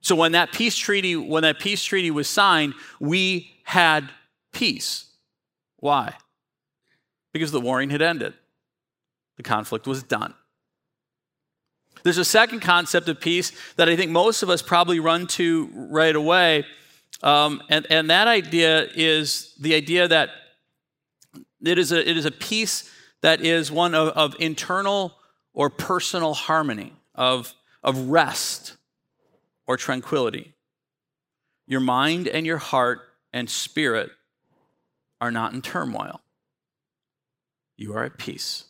So 0.01 0.15
when 0.15 0.33
that 0.33 0.53
peace 0.53 0.77
treaty, 0.77 1.17
when 1.17 1.43
that 1.43 1.59
peace 1.59 1.83
treaty 1.83 2.11
was 2.11 2.29
signed, 2.29 2.75
we 3.01 3.51
had 3.65 4.09
peace. 4.53 5.07
Why? 5.79 6.15
Because 7.33 7.53
the 7.53 7.61
warring 7.61 7.91
had 7.91 8.03
ended. 8.03 8.35
The 9.37 9.43
conflict 9.43 9.87
was 9.87 10.03
done. 10.03 10.35
There's 12.03 12.19
a 12.19 12.25
second 12.25 12.61
concept 12.61 13.09
of 13.09 13.21
peace 13.21 13.53
that 13.77 13.89
I 13.89 13.97
think 13.97 14.11
most 14.11 14.43
of 14.43 14.51
us 14.51 14.63
probably 14.63 15.01
run 15.01 15.27
to 15.29 15.69
right 15.75 16.15
away. 16.15 16.65
Um, 17.23 17.63
and, 17.69 17.87
and 17.91 18.11
that 18.11 18.29
idea 18.29 18.89
is 18.95 19.55
the 19.59 19.75
idea 19.75 20.07
that 20.07 20.31
it 21.65 21.79
is 21.79 21.93
a, 21.93 22.09
it 22.09 22.17
is 22.17 22.25
a 22.25 22.31
peace 22.31 22.91
that 23.23 23.41
is 23.41 23.71
one 23.73 23.95
of, 23.95 24.09
of 24.09 24.37
internal 24.39 25.17
or 25.53 25.71
personal 25.71 26.35
harmony, 26.35 26.93
of, 27.15 27.55
of 27.83 28.09
rest 28.11 28.77
or 29.67 29.77
tranquility. 29.77 30.55
Your 31.67 31.81
mind 31.81 32.29
and 32.29 32.47
your 32.47 32.59
heart 32.59 33.01
and 33.33 33.49
spirit 33.49 34.11
are 35.21 35.31
not 35.31 35.55
in 35.55 35.63
turmoil. 35.63 36.21
You 37.77 37.95
are 37.95 38.05
at 38.05 38.19
peace. 38.19 38.65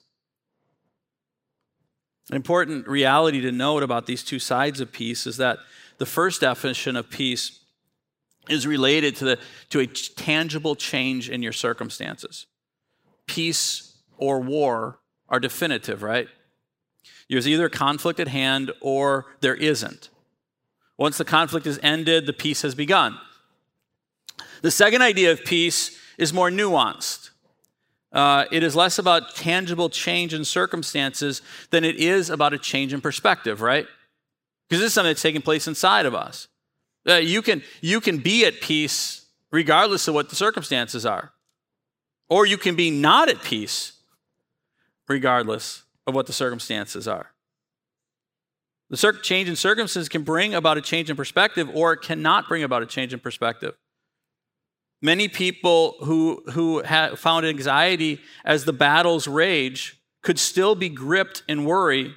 An 2.31 2.37
important 2.37 2.89
reality 2.89 3.41
to 3.43 3.53
note 3.53 3.83
about 3.83 4.07
these 4.07 4.25
two 4.25 4.39
sides 4.39 4.81
of 4.81 4.93
peace 4.93 5.27
is 5.27 5.37
that 5.37 5.59
the 5.99 6.07
first 6.07 6.41
definition 6.41 6.97
of 6.97 7.11
peace 7.11 7.61
is 8.49 8.67
related 8.67 9.17
to, 9.17 9.25
the, 9.25 9.39
to 9.71 9.81
a 9.81 9.87
tangible 9.87 10.75
change 10.75 11.29
in 11.31 11.43
your 11.43 11.53
circumstances. 11.53 12.47
Peace 13.27 13.97
or 14.19 14.41
war 14.41 14.99
are 15.29 15.41
definitive, 15.41 16.03
right? 16.03 16.29
There's 17.29 17.49
either 17.49 17.69
conflict 17.69 18.21
at 18.21 18.29
hand 18.29 18.73
or 18.81 19.27
there 19.41 19.55
isn't. 19.55 20.11
Once 20.97 21.19
the 21.19 21.25
conflict 21.25 21.67
is 21.67 21.79
ended, 21.83 22.27
the 22.27 22.33
peace 22.33 22.63
has 22.63 22.75
begun. 22.75 23.19
The 24.63 24.71
second 24.71 25.03
idea 25.03 25.33
of 25.33 25.45
peace 25.45 25.99
is 26.19 26.33
more 26.33 26.51
nuanced. 26.51 27.31
Uh, 28.13 28.47
it 28.51 28.63
is 28.63 28.75
less 28.75 28.99
about 28.99 29.35
tangible 29.35 29.91
change 29.91 30.33
in 30.33 30.45
circumstances 30.45 31.43
than 31.71 31.85
it 31.85 31.97
is 31.97 32.31
about 32.31 32.55
a 32.55 32.59
change 32.59 32.95
in 32.95 33.01
perspective, 33.01 33.61
right? 33.61 33.87
Because 34.69 34.81
this 34.81 34.89
is 34.89 34.95
something 34.95 35.11
that's 35.11 35.23
taking 35.23 35.43
place 35.43 35.69
inside 35.69 36.07
of 36.07 36.15
us. 36.15 36.49
Uh, 37.07 37.15
you, 37.15 37.43
can, 37.43 37.63
you 37.81 38.01
can 38.01 38.19
be 38.19 38.47
at 38.47 38.61
peace 38.61 39.27
regardless 39.51 40.09
of 40.09 40.15
what 40.15 40.31
the 40.31 40.37
circumstances 40.37 41.05
are, 41.05 41.33
or 42.29 42.47
you 42.47 42.59
can 42.59 42.77
be 42.77 42.91
not 42.91 43.29
at 43.29 43.43
peace 43.43 43.93
regardless 45.09 45.85
of 46.07 46.15
what 46.15 46.27
the 46.27 46.33
circumstances 46.33 47.07
are. 47.07 47.33
The 48.89 49.19
change 49.23 49.49
in 49.49 49.57
circumstances 49.57 50.09
can 50.09 50.23
bring 50.23 50.55
about 50.55 50.79
a 50.79 50.81
change 50.81 51.11
in 51.11 51.17
perspective, 51.17 51.69
or 51.75 51.93
it 51.93 52.03
cannot 52.03 52.49
bring 52.49 52.63
about 52.63 52.83
a 52.83 52.87
change 52.87 53.13
in 53.13 53.19
perspective. 53.19 53.75
Many 55.03 55.29
people 55.29 55.97
who, 56.01 56.43
who 56.53 56.83
found 57.17 57.47
anxiety 57.47 58.21
as 58.45 58.65
the 58.65 58.73
battles 58.73 59.27
rage 59.27 60.01
could 60.23 60.39
still 60.39 60.75
be 60.75 60.89
gripped 60.89 61.43
in 61.49 61.65
worry 61.65 62.15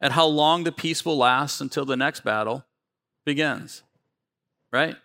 at 0.00 0.12
how 0.12 0.26
long 0.26 0.64
the 0.64 0.72
peace 0.72 1.04
will 1.04 1.16
last 1.16 1.60
until 1.60 1.84
the 1.84 1.96
next 1.96 2.24
battle 2.24 2.64
begins. 3.24 3.82
Right? 4.72 4.96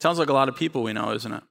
Sounds 0.00 0.18
like 0.18 0.30
a 0.30 0.32
lot 0.32 0.48
of 0.48 0.56
people 0.56 0.82
we 0.82 0.92
know, 0.92 1.12
isn't 1.12 1.32
it? 1.32 1.42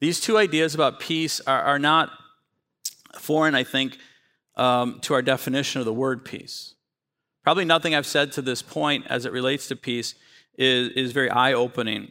These 0.00 0.20
two 0.20 0.36
ideas 0.36 0.74
about 0.74 1.00
peace 1.00 1.40
are, 1.40 1.62
are 1.62 1.78
not 1.78 2.10
foreign, 3.18 3.54
I 3.54 3.64
think, 3.64 3.98
um, 4.56 5.00
to 5.00 5.14
our 5.14 5.22
definition 5.22 5.80
of 5.80 5.84
the 5.84 5.92
word 5.92 6.24
peace. 6.24 6.74
Probably 7.42 7.64
nothing 7.64 7.94
I've 7.94 8.06
said 8.06 8.32
to 8.32 8.42
this 8.42 8.62
point 8.62 9.06
as 9.08 9.24
it 9.24 9.32
relates 9.32 9.68
to 9.68 9.76
peace 9.76 10.14
is, 10.58 10.90
is 10.90 11.12
very 11.12 11.30
eye 11.30 11.52
opening. 11.52 12.10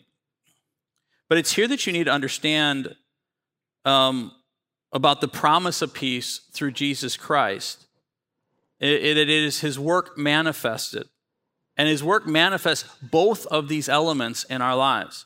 But 1.27 1.37
it's 1.37 1.53
here 1.53 1.67
that 1.67 1.85
you 1.85 1.93
need 1.93 2.05
to 2.05 2.11
understand 2.11 2.95
um, 3.83 4.31
about 4.91 5.21
the 5.21 5.27
promise 5.27 5.81
of 5.81 5.93
peace 5.93 6.41
through 6.53 6.71
Jesus 6.71 7.17
Christ. 7.17 7.85
It, 8.79 8.89
it, 8.89 9.17
it 9.17 9.29
is 9.29 9.61
his 9.61 9.77
work 9.77 10.17
manifested. 10.17 11.07
And 11.77 11.89
his 11.89 12.03
work 12.03 12.25
manifests 12.25 12.87
both 13.01 13.45
of 13.47 13.67
these 13.67 13.89
elements 13.89 14.45
in 14.45 14.61
our 14.61 14.75
lives. 14.75 15.25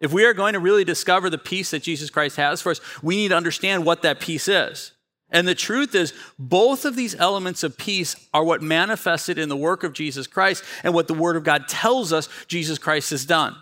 If 0.00 0.12
we 0.12 0.24
are 0.24 0.34
going 0.34 0.52
to 0.52 0.60
really 0.60 0.84
discover 0.84 1.30
the 1.30 1.38
peace 1.38 1.70
that 1.70 1.82
Jesus 1.82 2.10
Christ 2.10 2.36
has 2.36 2.60
for 2.60 2.70
us, 2.70 2.80
we 3.02 3.16
need 3.16 3.28
to 3.28 3.36
understand 3.36 3.84
what 3.84 4.02
that 4.02 4.20
peace 4.20 4.46
is. 4.48 4.92
And 5.30 5.48
the 5.48 5.54
truth 5.54 5.94
is, 5.94 6.12
both 6.38 6.84
of 6.84 6.94
these 6.94 7.14
elements 7.16 7.62
of 7.62 7.76
peace 7.76 8.14
are 8.32 8.44
what 8.44 8.62
manifested 8.62 9.38
in 9.38 9.48
the 9.48 9.56
work 9.56 9.82
of 9.82 9.92
Jesus 9.92 10.26
Christ 10.26 10.62
and 10.84 10.94
what 10.94 11.08
the 11.08 11.14
Word 11.14 11.36
of 11.36 11.44
God 11.44 11.66
tells 11.66 12.12
us 12.12 12.28
Jesus 12.46 12.78
Christ 12.78 13.10
has 13.10 13.24
done. 13.24 13.56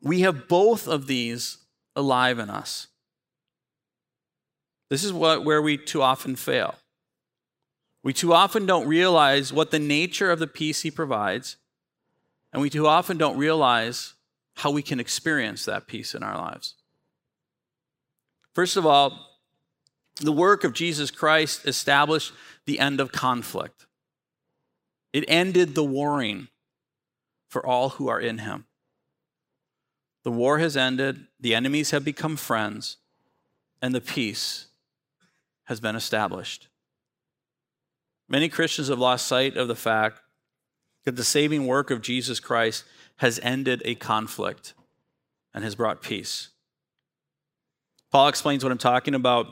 We 0.00 0.20
have 0.20 0.48
both 0.48 0.86
of 0.86 1.06
these 1.06 1.58
alive 1.96 2.38
in 2.38 2.50
us. 2.50 2.88
This 4.90 5.02
is 5.02 5.12
what, 5.12 5.44
where 5.44 5.62
we 5.62 5.78
too 5.78 6.02
often 6.02 6.36
fail. 6.36 6.76
We 8.04 8.12
too 8.12 8.34
often 8.34 8.66
don't 8.66 8.86
realize 8.86 9.52
what 9.52 9.70
the 9.70 9.78
nature 9.78 10.30
of 10.30 10.38
the 10.38 10.46
peace 10.46 10.82
He 10.82 10.90
provides, 10.90 11.56
and 12.54 12.62
we 12.62 12.70
too 12.70 12.86
often 12.86 13.18
don't 13.18 13.36
realize 13.36 14.14
how 14.54 14.70
we 14.70 14.80
can 14.80 15.00
experience 15.00 15.64
that 15.64 15.88
peace 15.88 16.14
in 16.14 16.22
our 16.22 16.36
lives. 16.36 16.74
First 18.54 18.76
of 18.76 18.86
all, 18.86 19.40
the 20.20 20.32
work 20.32 20.62
of 20.62 20.72
Jesus 20.72 21.10
Christ 21.10 21.66
established 21.66 22.32
the 22.64 22.78
end 22.78 23.00
of 23.00 23.10
conflict. 23.10 23.86
It 25.12 25.24
ended 25.26 25.74
the 25.74 25.82
warring 25.82 26.46
for 27.48 27.66
all 27.66 27.90
who 27.90 28.06
are 28.08 28.20
in 28.20 28.38
him. 28.38 28.66
The 30.22 30.30
war 30.30 30.60
has 30.60 30.76
ended, 30.76 31.26
the 31.40 31.56
enemies 31.56 31.90
have 31.90 32.04
become 32.04 32.36
friends, 32.36 32.98
and 33.82 33.92
the 33.92 34.00
peace 34.00 34.68
has 35.64 35.80
been 35.80 35.96
established. 35.96 36.68
Many 38.28 38.48
Christians 38.48 38.88
have 38.88 38.98
lost 39.00 39.26
sight 39.26 39.56
of 39.56 39.66
the 39.66 39.74
fact 39.74 40.20
that 41.04 41.16
the 41.16 41.24
saving 41.24 41.66
work 41.66 41.90
of 41.90 42.02
Jesus 42.02 42.40
Christ 42.40 42.84
has 43.16 43.40
ended 43.42 43.82
a 43.84 43.94
conflict 43.94 44.74
and 45.52 45.64
has 45.64 45.74
brought 45.74 46.02
peace. 46.02 46.48
Paul 48.10 48.28
explains 48.28 48.62
what 48.62 48.72
I'm 48.72 48.78
talking 48.78 49.14
about 49.14 49.46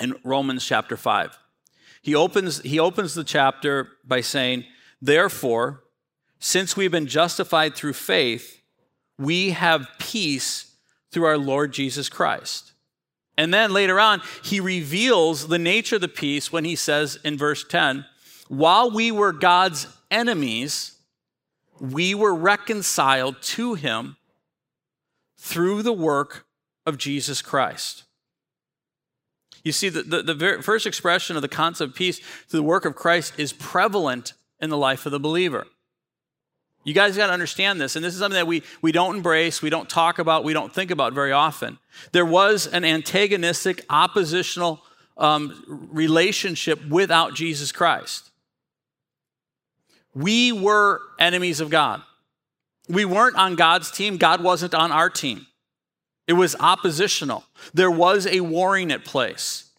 in 0.00 0.14
Romans 0.24 0.64
chapter 0.64 0.96
5. 0.96 1.38
He 2.02 2.14
opens, 2.14 2.60
he 2.60 2.78
opens 2.78 3.14
the 3.14 3.24
chapter 3.24 3.88
by 4.04 4.20
saying, 4.20 4.64
Therefore, 5.00 5.82
since 6.38 6.76
we've 6.76 6.90
been 6.90 7.06
justified 7.06 7.74
through 7.74 7.94
faith, 7.94 8.60
we 9.18 9.50
have 9.50 9.88
peace 9.98 10.76
through 11.10 11.24
our 11.24 11.38
Lord 11.38 11.72
Jesus 11.72 12.08
Christ. 12.08 12.72
And 13.36 13.52
then 13.52 13.72
later 13.72 13.98
on, 13.98 14.20
he 14.42 14.60
reveals 14.60 15.48
the 15.48 15.58
nature 15.58 15.96
of 15.96 16.02
the 16.02 16.08
peace 16.08 16.52
when 16.52 16.64
he 16.64 16.76
says 16.76 17.18
in 17.24 17.36
verse 17.36 17.64
10 17.64 18.04
While 18.48 18.90
we 18.90 19.10
were 19.10 19.32
God's 19.32 19.86
enemies, 20.14 20.92
we 21.80 22.14
were 22.14 22.34
reconciled 22.34 23.42
to 23.42 23.74
him 23.74 24.16
through 25.36 25.82
the 25.82 25.92
work 25.92 26.46
of 26.86 26.96
Jesus 26.96 27.42
Christ. 27.42 28.04
You 29.64 29.72
see, 29.72 29.88
the, 29.88 30.02
the, 30.02 30.34
the 30.34 30.62
first 30.62 30.86
expression 30.86 31.36
of 31.36 31.42
the 31.42 31.48
concept 31.48 31.90
of 31.90 31.96
peace 31.96 32.18
through 32.18 32.60
the 32.60 32.62
work 32.62 32.84
of 32.84 32.94
Christ 32.94 33.34
is 33.38 33.52
prevalent 33.52 34.34
in 34.60 34.70
the 34.70 34.76
life 34.76 35.06
of 35.06 35.12
the 35.12 35.20
believer. 35.20 35.66
You 36.84 36.92
guys 36.92 37.16
got 37.16 37.28
to 37.28 37.32
understand 37.32 37.80
this, 37.80 37.96
and 37.96 38.04
this 38.04 38.12
is 38.12 38.20
something 38.20 38.38
that 38.38 38.46
we, 38.46 38.62
we 38.82 38.92
don't 38.92 39.16
embrace, 39.16 39.62
we 39.62 39.70
don't 39.70 39.88
talk 39.88 40.18
about, 40.18 40.44
we 40.44 40.52
don't 40.52 40.72
think 40.72 40.90
about 40.90 41.14
very 41.14 41.32
often. 41.32 41.78
There 42.12 42.26
was 42.26 42.66
an 42.66 42.84
antagonistic, 42.84 43.84
oppositional 43.88 44.82
um, 45.16 45.88
relationship 45.90 46.86
without 46.86 47.34
Jesus 47.34 47.72
Christ. 47.72 48.30
We 50.14 50.52
were 50.52 51.00
enemies 51.18 51.60
of 51.60 51.70
God. 51.70 52.02
We 52.88 53.04
weren't 53.04 53.36
on 53.36 53.56
God's 53.56 53.90
team, 53.90 54.16
God 54.16 54.42
wasn't 54.42 54.74
on 54.74 54.92
our 54.92 55.10
team. 55.10 55.46
It 56.26 56.34
was 56.34 56.56
oppositional. 56.58 57.44
There 57.72 57.90
was 57.90 58.26
a 58.26 58.40
warring 58.40 58.90
at 58.92 59.04
place. 59.04 59.70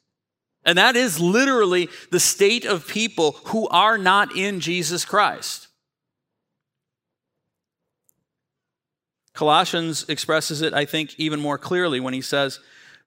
And 0.64 0.78
that 0.78 0.96
is 0.96 1.20
literally 1.20 1.90
the 2.12 2.20
state 2.20 2.66
of 2.66 2.88
people 2.88 3.34
who 3.46 3.68
are 3.70 3.98
not 3.98 4.36
in 4.36 4.60
Jesus 4.60 5.06
Christ. 5.06 5.68
Colossians 9.34 10.06
expresses 10.08 10.62
it, 10.62 10.74
I 10.74 10.86
think, 10.86 11.14
even 11.20 11.40
more 11.42 11.58
clearly 11.58 12.00
when 12.00 12.14
he 12.14 12.22
says, 12.22 12.60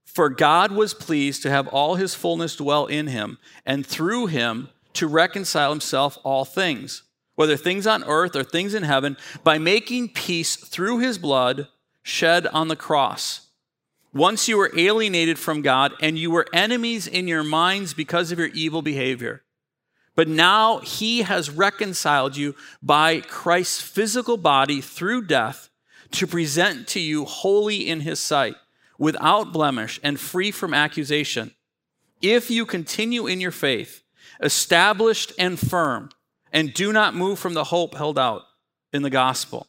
For 0.04 0.28
God 0.28 0.70
was 0.70 0.94
pleased 0.94 1.42
to 1.42 1.50
have 1.50 1.66
all 1.68 1.94
his 1.94 2.14
fullness 2.14 2.54
dwell 2.54 2.86
in 2.86 3.06
him, 3.06 3.38
and 3.64 3.84
through 3.86 4.26
him 4.26 4.68
to 4.92 5.06
reconcile 5.06 5.70
himself 5.70 6.18
all 6.24 6.44
things, 6.44 7.02
whether 7.38 7.56
things 7.56 7.86
on 7.86 8.02
earth 8.02 8.34
or 8.34 8.42
things 8.42 8.74
in 8.74 8.82
heaven, 8.82 9.16
by 9.44 9.58
making 9.58 10.08
peace 10.08 10.56
through 10.56 10.98
his 10.98 11.18
blood 11.18 11.68
shed 12.02 12.48
on 12.48 12.66
the 12.66 12.74
cross. 12.74 13.46
Once 14.12 14.48
you 14.48 14.58
were 14.58 14.72
alienated 14.76 15.38
from 15.38 15.62
God, 15.62 15.92
and 16.00 16.18
you 16.18 16.32
were 16.32 16.48
enemies 16.52 17.06
in 17.06 17.28
your 17.28 17.44
minds 17.44 17.94
because 17.94 18.32
of 18.32 18.40
your 18.40 18.48
evil 18.48 18.82
behavior. 18.82 19.44
But 20.16 20.26
now 20.26 20.78
he 20.80 21.22
has 21.22 21.48
reconciled 21.48 22.36
you 22.36 22.56
by 22.82 23.20
Christ's 23.20 23.82
physical 23.82 24.36
body 24.36 24.80
through 24.80 25.26
death 25.26 25.70
to 26.10 26.26
present 26.26 26.88
to 26.88 26.98
you 26.98 27.24
holy 27.24 27.88
in 27.88 28.00
his 28.00 28.18
sight, 28.18 28.56
without 28.98 29.52
blemish 29.52 30.00
and 30.02 30.18
free 30.18 30.50
from 30.50 30.74
accusation. 30.74 31.52
If 32.20 32.50
you 32.50 32.66
continue 32.66 33.28
in 33.28 33.40
your 33.40 33.52
faith, 33.52 34.02
established 34.42 35.32
and 35.38 35.56
firm, 35.56 36.10
and 36.52 36.72
do 36.72 36.92
not 36.92 37.14
move 37.14 37.38
from 37.38 37.54
the 37.54 37.64
hope 37.64 37.94
held 37.94 38.18
out 38.18 38.42
in 38.92 39.02
the 39.02 39.10
gospel. 39.10 39.66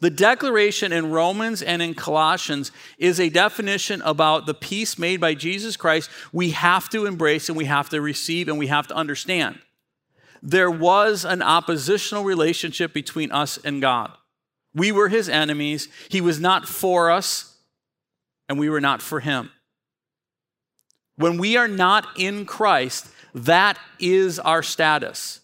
The 0.00 0.10
declaration 0.10 0.92
in 0.92 1.10
Romans 1.10 1.62
and 1.62 1.80
in 1.80 1.94
Colossians 1.94 2.70
is 2.98 3.18
a 3.18 3.30
definition 3.30 4.02
about 4.02 4.44
the 4.44 4.54
peace 4.54 4.98
made 4.98 5.20
by 5.20 5.34
Jesus 5.34 5.76
Christ 5.76 6.10
we 6.32 6.50
have 6.50 6.88
to 6.90 7.06
embrace 7.06 7.48
and 7.48 7.56
we 7.56 7.64
have 7.64 7.88
to 7.90 8.00
receive 8.00 8.48
and 8.48 8.58
we 8.58 8.66
have 8.66 8.86
to 8.88 8.94
understand. 8.94 9.58
There 10.42 10.70
was 10.70 11.24
an 11.24 11.42
oppositional 11.42 12.24
relationship 12.24 12.92
between 12.92 13.32
us 13.32 13.58
and 13.64 13.80
God. 13.80 14.12
We 14.74 14.92
were 14.92 15.08
his 15.08 15.28
enemies. 15.28 15.88
He 16.10 16.20
was 16.20 16.38
not 16.38 16.68
for 16.68 17.10
us, 17.10 17.56
and 18.48 18.58
we 18.58 18.68
were 18.68 18.80
not 18.80 19.00
for 19.00 19.20
him. 19.20 19.50
When 21.16 21.38
we 21.38 21.56
are 21.56 21.66
not 21.66 22.06
in 22.16 22.44
Christ, 22.44 23.08
that 23.34 23.78
is 23.98 24.38
our 24.38 24.62
status. 24.62 25.40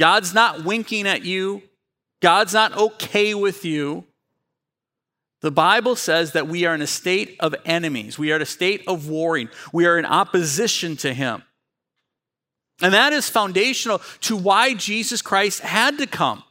God's 0.00 0.32
not 0.32 0.64
winking 0.64 1.06
at 1.06 1.26
you, 1.26 1.62
God's 2.20 2.54
not 2.54 2.74
okay 2.74 3.34
with 3.34 3.66
you. 3.66 4.04
The 5.42 5.50
Bible 5.50 5.94
says 5.94 6.32
that 6.32 6.48
we 6.48 6.64
are 6.64 6.74
in 6.74 6.82
a 6.82 6.86
state 6.86 7.36
of 7.38 7.54
enemies. 7.66 8.18
We 8.18 8.32
are 8.32 8.36
in 8.36 8.42
a 8.42 8.46
state 8.46 8.82
of 8.86 9.08
warring. 9.08 9.50
We 9.72 9.86
are 9.86 9.98
in 9.98 10.04
opposition 10.06 10.96
to 10.98 11.12
Him. 11.14 11.42
And 12.82 12.94
that 12.94 13.12
is 13.12 13.28
foundational 13.28 14.00
to 14.22 14.36
why 14.36 14.74
Jesus 14.74 15.20
Christ 15.20 15.60
had 15.60 15.98
to 15.98 16.06
come 16.06 16.44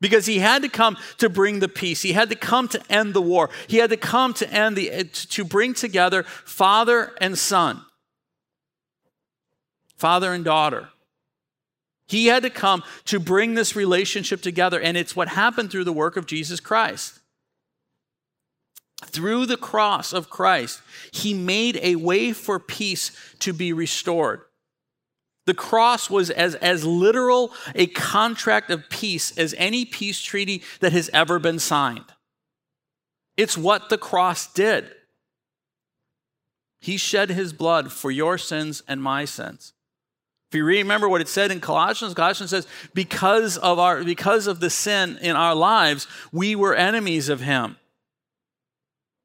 because 0.00 0.26
he 0.26 0.38
had 0.38 0.62
to 0.62 0.68
come 0.68 0.96
to 1.18 1.28
bring 1.28 1.58
the 1.58 1.68
peace. 1.68 2.02
He 2.02 2.12
had 2.12 2.28
to 2.30 2.36
come 2.36 2.68
to 2.68 2.92
end 2.92 3.14
the 3.14 3.22
war. 3.22 3.50
He 3.66 3.78
had 3.78 3.90
to 3.90 3.96
come 3.96 4.32
to 4.34 4.48
end 4.48 4.76
the 4.76 4.90
eh, 4.90 5.04
to 5.12 5.44
bring 5.44 5.74
together 5.74 6.22
father 6.22 7.14
and 7.20 7.36
son. 7.36 7.84
Father 9.96 10.32
and 10.32 10.44
daughter. 10.44 10.90
He 12.06 12.26
had 12.26 12.42
to 12.42 12.50
come 12.50 12.82
to 13.06 13.18
bring 13.18 13.54
this 13.54 13.74
relationship 13.74 14.42
together 14.42 14.80
and 14.80 14.96
it's 14.96 15.16
what 15.16 15.28
happened 15.28 15.70
through 15.70 15.84
the 15.84 15.92
work 15.92 16.16
of 16.16 16.26
Jesus 16.26 16.60
Christ. 16.60 17.20
Through 19.06 19.46
the 19.46 19.56
cross 19.56 20.12
of 20.12 20.30
Christ, 20.30 20.80
he 21.12 21.34
made 21.34 21.78
a 21.82 21.96
way 21.96 22.32
for 22.32 22.58
peace 22.58 23.12
to 23.40 23.52
be 23.52 23.72
restored. 23.72 24.42
The 25.46 25.54
cross 25.54 26.08
was 26.08 26.30
as, 26.30 26.54
as 26.56 26.84
literal 26.84 27.52
a 27.74 27.86
contract 27.86 28.70
of 28.70 28.88
peace 28.88 29.36
as 29.36 29.54
any 29.58 29.84
peace 29.84 30.22
treaty 30.22 30.62
that 30.80 30.92
has 30.92 31.10
ever 31.12 31.38
been 31.38 31.58
signed. 31.58 32.06
It's 33.36 33.58
what 33.58 33.90
the 33.90 33.98
cross 33.98 34.50
did. 34.52 34.90
He 36.80 36.96
shed 36.96 37.30
his 37.30 37.52
blood 37.52 37.92
for 37.92 38.10
your 38.10 38.38
sins 38.38 38.82
and 38.88 39.02
my 39.02 39.26
sins. 39.26 39.73
If 40.48 40.58
you 40.58 40.64
remember 40.64 41.08
what 41.08 41.20
it 41.20 41.28
said 41.28 41.50
in 41.50 41.60
Colossians, 41.60 42.14
Colossians 42.14 42.50
says, 42.50 42.66
because 42.92 43.58
of, 43.58 43.78
our, 43.78 44.04
because 44.04 44.46
of 44.46 44.60
the 44.60 44.70
sin 44.70 45.18
in 45.20 45.34
our 45.34 45.54
lives, 45.54 46.06
we 46.32 46.54
were 46.54 46.74
enemies 46.74 47.28
of 47.28 47.40
him. 47.40 47.76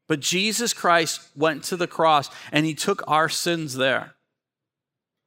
But 0.08 0.22
Jesus 0.22 0.74
Christ 0.74 1.22
went 1.36 1.64
to 1.66 1.78
the 1.78 1.86
cross 1.86 2.32
and 2.52 2.66
he 2.66 2.74
took 2.74 3.04
our 3.08 3.30
sins 3.30 3.76
there. 3.76 4.16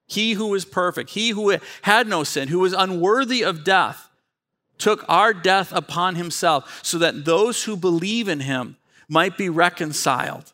He 0.08 0.32
who 0.32 0.48
was 0.48 0.64
perfect, 0.64 1.10
he 1.10 1.30
who 1.30 1.56
had 1.82 2.08
no 2.08 2.24
sin, 2.24 2.48
who 2.48 2.58
was 2.58 2.72
unworthy 2.72 3.42
of 3.42 3.62
death, 3.62 4.10
took 4.78 5.04
our 5.08 5.32
death 5.32 5.72
upon 5.72 6.16
himself 6.16 6.80
so 6.82 6.98
that 6.98 7.24
those 7.24 7.64
who 7.64 7.76
believe 7.76 8.26
in 8.26 8.40
him 8.40 8.76
might 9.08 9.38
be 9.38 9.48
reconciled, 9.48 10.52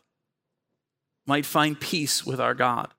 might 1.25 1.45
find 1.45 1.79
peace 1.79 2.23
with 2.23 2.39
our 2.39 2.53
God. 2.53 2.93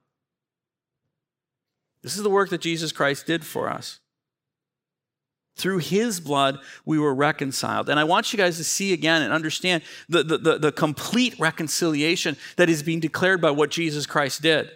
This 2.02 2.16
is 2.16 2.22
the 2.22 2.30
work 2.30 2.50
that 2.50 2.60
Jesus 2.60 2.92
Christ 2.92 3.26
did 3.26 3.44
for 3.44 3.68
us. 3.68 4.00
Through 5.56 5.78
his 5.78 6.20
blood, 6.20 6.58
we 6.86 6.98
were 6.98 7.14
reconciled. 7.14 7.90
And 7.90 8.00
I 8.00 8.04
want 8.04 8.32
you 8.32 8.38
guys 8.38 8.56
to 8.56 8.64
see 8.64 8.92
again 8.92 9.20
and 9.20 9.32
understand 9.32 9.82
the, 10.08 10.22
the, 10.22 10.38
the, 10.38 10.58
the 10.58 10.72
complete 10.72 11.38
reconciliation 11.38 12.36
that 12.56 12.70
is 12.70 12.82
being 12.82 13.00
declared 13.00 13.40
by 13.40 13.50
what 13.50 13.70
Jesus 13.70 14.06
Christ 14.06 14.40
did. 14.40 14.70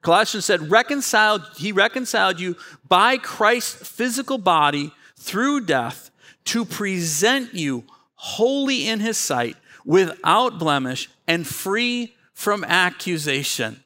Colossians 0.00 0.44
said, 0.44 0.70
reconciled, 0.70 1.42
he 1.56 1.72
reconciled 1.72 2.40
you 2.40 2.56
by 2.88 3.18
Christ's 3.18 3.88
physical 3.88 4.38
body 4.38 4.92
through 5.18 5.66
death 5.66 6.10
to 6.44 6.64
present 6.64 7.52
you 7.52 7.84
holy 8.14 8.88
in 8.88 9.00
his 9.00 9.18
sight, 9.18 9.56
without 9.84 10.58
blemish, 10.58 11.08
and 11.26 11.46
free 11.46 12.14
from 12.32 12.64
accusation. 12.64 13.82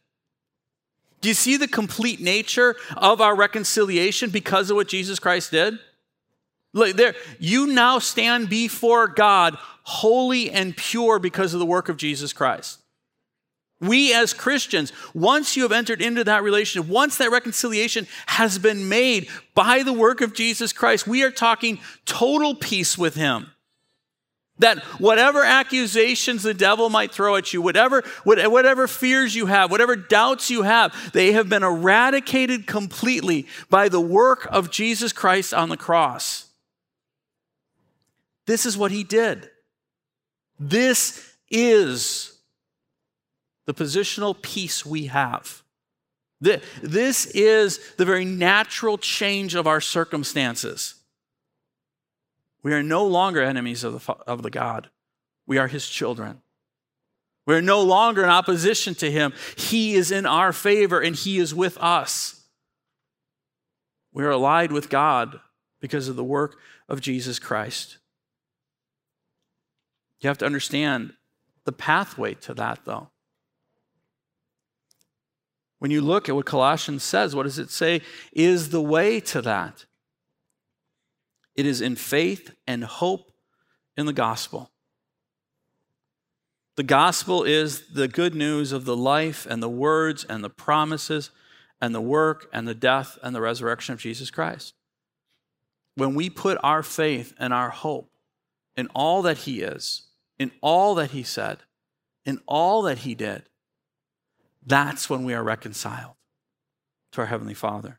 Do 1.23 1.29
you 1.29 1.35
see 1.35 1.57
the 1.57 1.69
complete 1.69 2.21
nature 2.21 2.77
of 2.97 3.21
our 3.21 3.35
reconciliation 3.35 4.31
because 4.31 4.71
of 4.71 4.77
what 4.77 4.89
Jesus 4.89 5.19
Christ 5.19 5.53
did? 5.53 5.79
Look, 6.75 6.97
there, 6.97 7.15
you 7.39 7.69
now 7.69 7.99
stand 7.99 8.49
before 8.49 9.07
God 9.07 9.57
holy 9.85 10.51
and 10.51 10.77
pure 10.77 11.19
because 11.19 11.55
of 11.55 11.61
the 11.61 11.67
work 11.67 11.89
of 11.89 11.97
Jesus 11.97 12.33
Christ. 12.33 12.81
We 13.81 14.15
as 14.15 14.33
Christians, 14.33 14.93
once 15.13 15.57
you 15.57 15.65
have 15.65 15.73
entered 15.73 16.01
into 16.01 16.25
that 16.25 16.43
relationship, 16.43 16.89
once 16.89 17.17
that 17.19 17.33
reconciliation 17.33 18.07
has 18.27 18.59
been 18.59 18.89
made 18.89 19.29
by 19.55 19.83
the 19.83 19.93
work 19.93 20.21
of 20.21 20.35
Jesus 20.35 20.73
Christ, 20.73 21.07
we 21.07 21.25
are 21.25 21.33
talking 21.33 21.81
total 22.05 22.55
peace 22.55 22.97
with 22.97 23.15
Him. 23.17 23.51
That 24.63 24.79
whatever 25.01 25.45
accusations 25.45 26.43
the 26.43 26.55
devil 26.55 26.89
might 26.89 27.13
throw 27.13 27.37
at 27.37 27.53
you, 27.53 27.61
whatever, 27.61 28.03
whatever 28.25 28.87
fears 28.87 29.35
you 29.35 29.47
have, 29.47 29.71
whatever 29.71 29.97
doubts 29.97 30.51
you 30.51 30.63
have, 30.63 31.13
they 31.13 31.33
have 31.33 31.49
been 31.49 31.65
eradicated 31.65 32.67
completely 32.67 33.47
by 33.69 33.89
the 33.89 34.01
work 34.01 34.47
of 34.51 34.71
Jesus 34.71 35.13
Christ 35.13 35.53
on 35.53 35.69
the 35.69 35.77
cross. 35.77 36.47
This 38.47 38.65
is 38.65 38.79
what 38.79 38.93
He 38.93 39.05
did. 39.05 39.51
This 40.61 41.35
is 41.51 42.39
the 43.67 43.75
positional 43.75 44.41
peace 44.41 44.87
we 44.87 45.07
have. 45.07 45.63
This 46.41 47.27
is 47.27 47.95
the 47.97 48.05
very 48.05 48.25
natural 48.25 48.97
change 48.99 49.55
of 49.55 49.67
our 49.67 49.81
circumstances. 49.81 51.02
We 52.63 52.73
are 52.73 52.83
no 52.83 53.05
longer 53.05 53.43
enemies 53.43 53.85
of 53.85 54.05
the, 54.05 54.13
of 54.27 54.43
the 54.43 54.51
God. 54.51 54.91
We 55.47 55.59
are 55.59 55.69
his 55.69 55.89
children. 55.89 56.43
We're 57.45 57.61
no 57.61 57.83
longer 57.83 58.23
in 58.23 58.31
opposition 58.31 58.95
to 58.97 59.11
him. 59.11 59.33
He 59.57 59.95
is 59.95 60.13
in 60.13 60.27
our 60.27 60.53
favor 60.53 61.01
and 61.01 61.17
he 61.17 61.39
is 61.39 61.55
with 61.55 61.77
us. 61.79 62.45
We 64.13 64.25
are 64.25 64.31
allied 64.31 64.71
with 64.71 64.89
God 64.89 65.41
because 65.81 66.09
of 66.09 66.17
the 66.17 66.25
work 66.25 66.57
of 66.89 67.01
Jesus 67.01 67.39
Christ. 67.39 67.99
You 70.21 70.29
have 70.29 70.39
to 70.39 70.47
understand 70.47 71.15
the 71.65 71.73
pathway 71.73 72.35
to 72.35 72.55
that, 72.55 72.81
though. 72.85 73.11
When 75.81 75.91
you 75.91 76.01
look 76.01 76.29
at 76.29 76.37
what 76.37 76.47
Colossians 76.47 77.03
says, 77.03 77.35
what 77.35 77.43
does 77.43 77.59
it 77.59 77.71
say 77.71 78.03
is 78.33 78.69
the 78.69 78.81
way 78.81 79.19
to 79.19 79.43
that? 79.43 79.85
It 81.55 81.67
is 81.67 81.81
in 81.81 81.97
faith 81.97 82.55
and 82.67 82.85
hope 82.85 83.33
in 83.97 84.07
the 84.07 84.13
gospel. 84.13 84.71
The 86.77 86.83
gospel 86.83 87.43
is 87.45 87.93
the 87.93 88.09
good 88.09 88.35
news 88.35 88.73
of 88.73 88.87
the 88.87 88.97
life 88.97 89.47
and 89.49 89.63
the 89.63 89.69
words 89.69 90.25
and 90.25 90.43
the 90.43 90.51
promises 90.51 91.31
and 91.81 91.95
the 91.95 92.01
work 92.01 92.49
and 92.53 92.67
the 92.67 92.75
death 92.75 93.19
and 93.23 93.35
the 93.35 93.43
resurrection 93.43 93.93
of 93.93 94.01
Jesus 94.01 94.31
Christ. 94.31 94.75
When 95.95 96.15
we 96.15 96.31
put 96.31 96.59
our 96.63 96.83
faith 96.83 97.35
and 97.39 97.53
our 97.53 97.69
hope 97.69 98.11
in 98.77 98.87
all 98.95 99.21
that 99.23 99.39
He 99.39 99.61
is, 99.61 100.05
in 100.39 100.51
all 100.63 100.95
that 100.95 101.11
He 101.11 101.23
said, 101.23 101.59
in 102.25 102.41
all 102.47 102.83
that 102.83 102.99
He 102.99 103.15
did, 103.15 103.43
that's 104.65 105.11
when 105.11 105.25
we 105.25 105.35
are 105.35 105.43
reconciled 105.43 106.15
to 107.13 107.21
our 107.21 107.27
Heavenly 107.27 107.53
Father. 107.55 107.99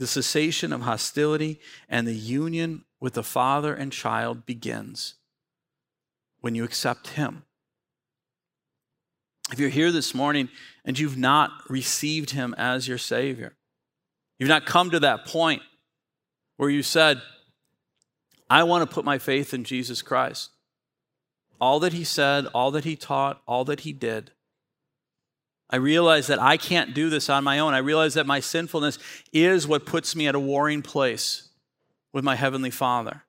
The 0.00 0.06
cessation 0.06 0.72
of 0.72 0.80
hostility 0.80 1.60
and 1.86 2.08
the 2.08 2.14
union 2.14 2.86
with 3.00 3.12
the 3.12 3.22
father 3.22 3.74
and 3.74 3.92
child 3.92 4.46
begins 4.46 5.16
when 6.40 6.54
you 6.54 6.64
accept 6.64 7.08
Him. 7.08 7.42
If 9.52 9.60
you're 9.60 9.68
here 9.68 9.92
this 9.92 10.14
morning 10.14 10.48
and 10.86 10.98
you've 10.98 11.18
not 11.18 11.50
received 11.68 12.30
Him 12.30 12.54
as 12.56 12.88
your 12.88 12.96
Savior, 12.96 13.56
you've 14.38 14.48
not 14.48 14.64
come 14.64 14.88
to 14.90 15.00
that 15.00 15.26
point 15.26 15.60
where 16.56 16.70
you 16.70 16.82
said, 16.82 17.20
I 18.48 18.62
want 18.62 18.88
to 18.88 18.94
put 18.94 19.04
my 19.04 19.18
faith 19.18 19.52
in 19.52 19.64
Jesus 19.64 20.00
Christ. 20.00 20.48
All 21.60 21.78
that 21.80 21.92
He 21.92 22.04
said, 22.04 22.46
all 22.54 22.70
that 22.70 22.84
He 22.84 22.96
taught, 22.96 23.42
all 23.46 23.66
that 23.66 23.80
He 23.80 23.92
did, 23.92 24.30
I 25.70 25.76
realize 25.76 26.26
that 26.26 26.42
I 26.42 26.56
can't 26.56 26.94
do 26.94 27.08
this 27.08 27.30
on 27.30 27.44
my 27.44 27.60
own. 27.60 27.74
I 27.74 27.78
realize 27.78 28.14
that 28.14 28.26
my 28.26 28.40
sinfulness 28.40 28.98
is 29.32 29.68
what 29.68 29.86
puts 29.86 30.16
me 30.16 30.26
at 30.26 30.34
a 30.34 30.40
warring 30.40 30.82
place 30.82 31.48
with 32.12 32.24
my 32.24 32.34
Heavenly 32.34 32.70
Father. 32.70 33.22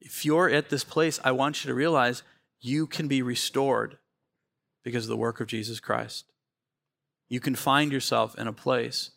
If 0.00 0.24
you're 0.24 0.48
at 0.48 0.70
this 0.70 0.84
place, 0.84 1.20
I 1.22 1.32
want 1.32 1.62
you 1.62 1.68
to 1.68 1.74
realize 1.74 2.22
you 2.60 2.86
can 2.86 3.08
be 3.08 3.20
restored 3.20 3.98
because 4.82 5.04
of 5.04 5.10
the 5.10 5.16
work 5.18 5.40
of 5.40 5.48
Jesus 5.48 5.80
Christ. 5.80 6.24
You 7.28 7.40
can 7.40 7.54
find 7.54 7.92
yourself 7.92 8.38
in 8.38 8.46
a 8.46 8.52
place 8.52 9.10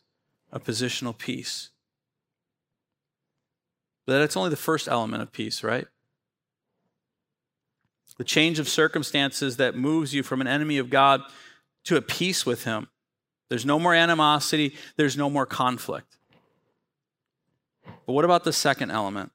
of 0.51 0.65
positional 0.65 1.17
peace. 1.17 1.69
But 4.05 4.19
that's 4.19 4.37
only 4.37 4.49
the 4.49 4.55
first 4.55 4.87
element 4.87 5.23
of 5.23 5.31
peace, 5.31 5.63
right? 5.63 5.87
The 8.17 8.23
change 8.23 8.59
of 8.59 8.67
circumstances 8.67 9.57
that 9.57 9.75
moves 9.75 10.13
you 10.13 10.23
from 10.23 10.41
an 10.41 10.47
enemy 10.47 10.77
of 10.77 10.89
God 10.89 11.21
to 11.85 11.95
a 11.95 12.01
peace 12.01 12.45
with 12.45 12.63
Him. 12.63 12.87
There's 13.49 13.65
no 13.65 13.79
more 13.79 13.93
animosity, 13.93 14.75
there's 14.97 15.17
no 15.17 15.29
more 15.29 15.45
conflict. 15.45 16.17
But 18.05 18.13
what 18.13 18.25
about 18.25 18.43
the 18.43 18.53
second 18.53 18.91
element? 18.91 19.31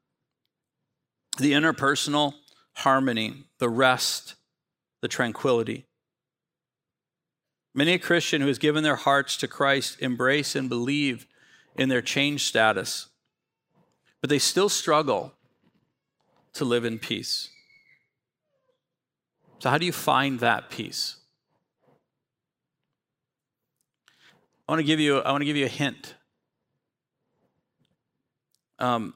The 1.38 1.53
interpersonal 1.53 2.35
harmony, 2.75 3.45
the 3.59 3.68
rest, 3.68 4.35
the 5.01 5.09
tranquility. 5.09 5.87
Many 7.75 7.95
a 7.95 7.99
Christian 7.99 8.42
who 8.42 8.49
has 8.49 8.59
given 8.59 8.83
their 8.83 8.97
hearts 8.97 9.37
to 9.38 9.49
Christ 9.49 10.01
embrace 10.01 10.55
and 10.55 10.68
believe 10.68 11.27
in 11.77 11.88
their 11.88 12.03
changed 12.03 12.47
status, 12.47 13.09
but 14.21 14.29
they 14.29 14.38
still 14.38 14.68
struggle 14.68 15.33
to 16.53 16.66
live 16.66 16.85
in 16.85 16.99
peace. 16.99 17.49
So, 19.62 19.70
how 19.70 19.79
do 19.79 19.87
you 19.87 19.92
find 19.92 20.40
that 20.40 20.70
peace? 20.70 21.18
I 24.68 24.72
want 24.72 24.81
to 24.81 24.85
give 24.85 24.98
you, 24.98 25.20
I 25.20 25.31
want 25.31 25.42
to 25.42 25.44
give 25.44 25.57
you 25.57 25.66
a 25.66 25.68
hint. 25.68 26.16
Um, 28.81 29.14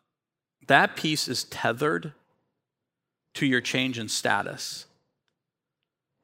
that 0.69 0.95
peace 0.95 1.27
is 1.27 1.43
tethered 1.43 2.13
to 3.35 3.45
your 3.45 3.61
change 3.61 3.99
in 3.99 4.09
status, 4.09 4.87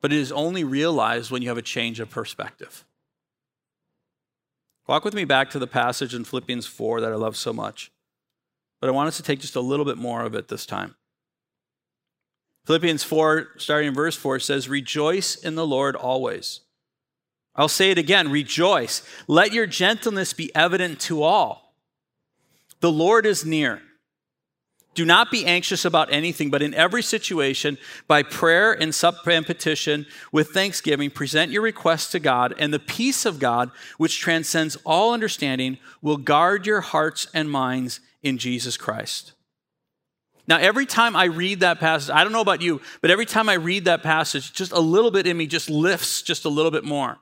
but 0.01 0.13
it 0.13 0.19
is 0.21 0.31
only 0.31 0.63
realized 0.63 1.33
when 1.33 1.43
you 1.43 1.49
have 1.49 1.59
a 1.59 1.63
change 1.63 1.99
of 1.99 2.09
perspective. 2.09 2.85
Walk 4.87 5.05
with 5.05 5.15
me 5.15 5.25
back 5.25 5.51
to 5.51 5.59
the 5.59 5.67
passage 5.67 6.15
in 6.15 6.23
Philippians 6.23 6.67
4 6.67 7.01
that 7.01 7.11
I 7.11 7.17
love 7.17 7.37
so 7.37 7.53
much. 7.53 7.91
But 8.81 8.87
I 8.87 8.93
want 8.93 9.09
us 9.09 9.17
to 9.17 9.25
take 9.25 9.41
just 9.41 9.57
a 9.57 9.61
little 9.61 9.85
bit 9.85 9.99
more 9.99 10.23
of 10.23 10.37
it 10.37 10.47
this 10.47 10.65
time. 10.65 10.95
Philippians 12.64 13.03
4, 13.03 13.48
starting 13.59 13.88
in 13.88 13.94
verse 13.94 14.16
4, 14.16 14.38
says, 14.38 14.68
Rejoice 14.68 15.35
in 15.35 15.57
the 15.57 15.66
Lord 15.66 15.96
always. 15.96 16.61
I'll 17.55 17.68
say 17.68 17.90
it 17.90 17.98
again 17.98 18.31
rejoice. 18.31 19.03
Let 19.29 19.53
your 19.53 19.66
gentleness 19.66 20.33
be 20.33 20.55
evident 20.55 21.01
to 21.01 21.22
all. 21.22 21.75
The 22.81 22.92
Lord 22.92 23.27
is 23.27 23.44
near. 23.44 23.83
Do 24.94 25.05
not 25.07 25.31
be 25.31 25.46
anxious 25.46 25.87
about 25.87 26.12
anything, 26.12 26.51
but 26.51 26.61
in 26.61 26.75
every 26.75 27.03
situation, 27.03 27.79
by 28.07 28.22
prayer 28.22 28.72
and 28.72 28.94
petition, 28.94 30.07
with 30.33 30.51
thanksgiving, 30.51 31.11
present 31.11 31.51
your 31.51 31.62
requests 31.62 32.11
to 32.11 32.18
God, 32.18 32.55
and 32.59 32.75
the 32.75 32.79
peace 32.79 33.25
of 33.25 33.38
God, 33.38 33.70
which 33.96 34.20
transcends 34.20 34.77
all 34.85 35.14
understanding, 35.14 35.79
will 36.03 36.18
guard 36.18 36.66
your 36.66 36.83
hearts 36.83 37.27
and 37.33 37.51
minds 37.51 38.01
in 38.22 38.37
Jesus 38.37 38.77
Christ. 38.77 39.33
Now, 40.53 40.59
every 40.59 40.85
time 40.85 41.17
I 41.17 41.25
read 41.25 41.61
that 41.61 41.81
passage, 41.81 42.11
I 42.11 42.23
don't 42.23 42.33
know 42.35 42.43
about 42.43 42.61
you, 42.61 42.83
but 43.01 43.11
every 43.11 43.25
time 43.25 43.49
I 43.49 43.55
read 43.55 43.87
that 43.87 44.03
passage, 44.03 44.53
just 44.53 44.71
a 44.71 44.81
little 44.81 45.11
bit 45.11 45.27
in 45.27 45.35
me 45.35 45.47
just 45.47 45.71
lifts 45.71 46.21
just 46.21 46.45
a 46.45 46.51
little 46.51 46.71
bit 46.71 46.85
more. 46.85 47.17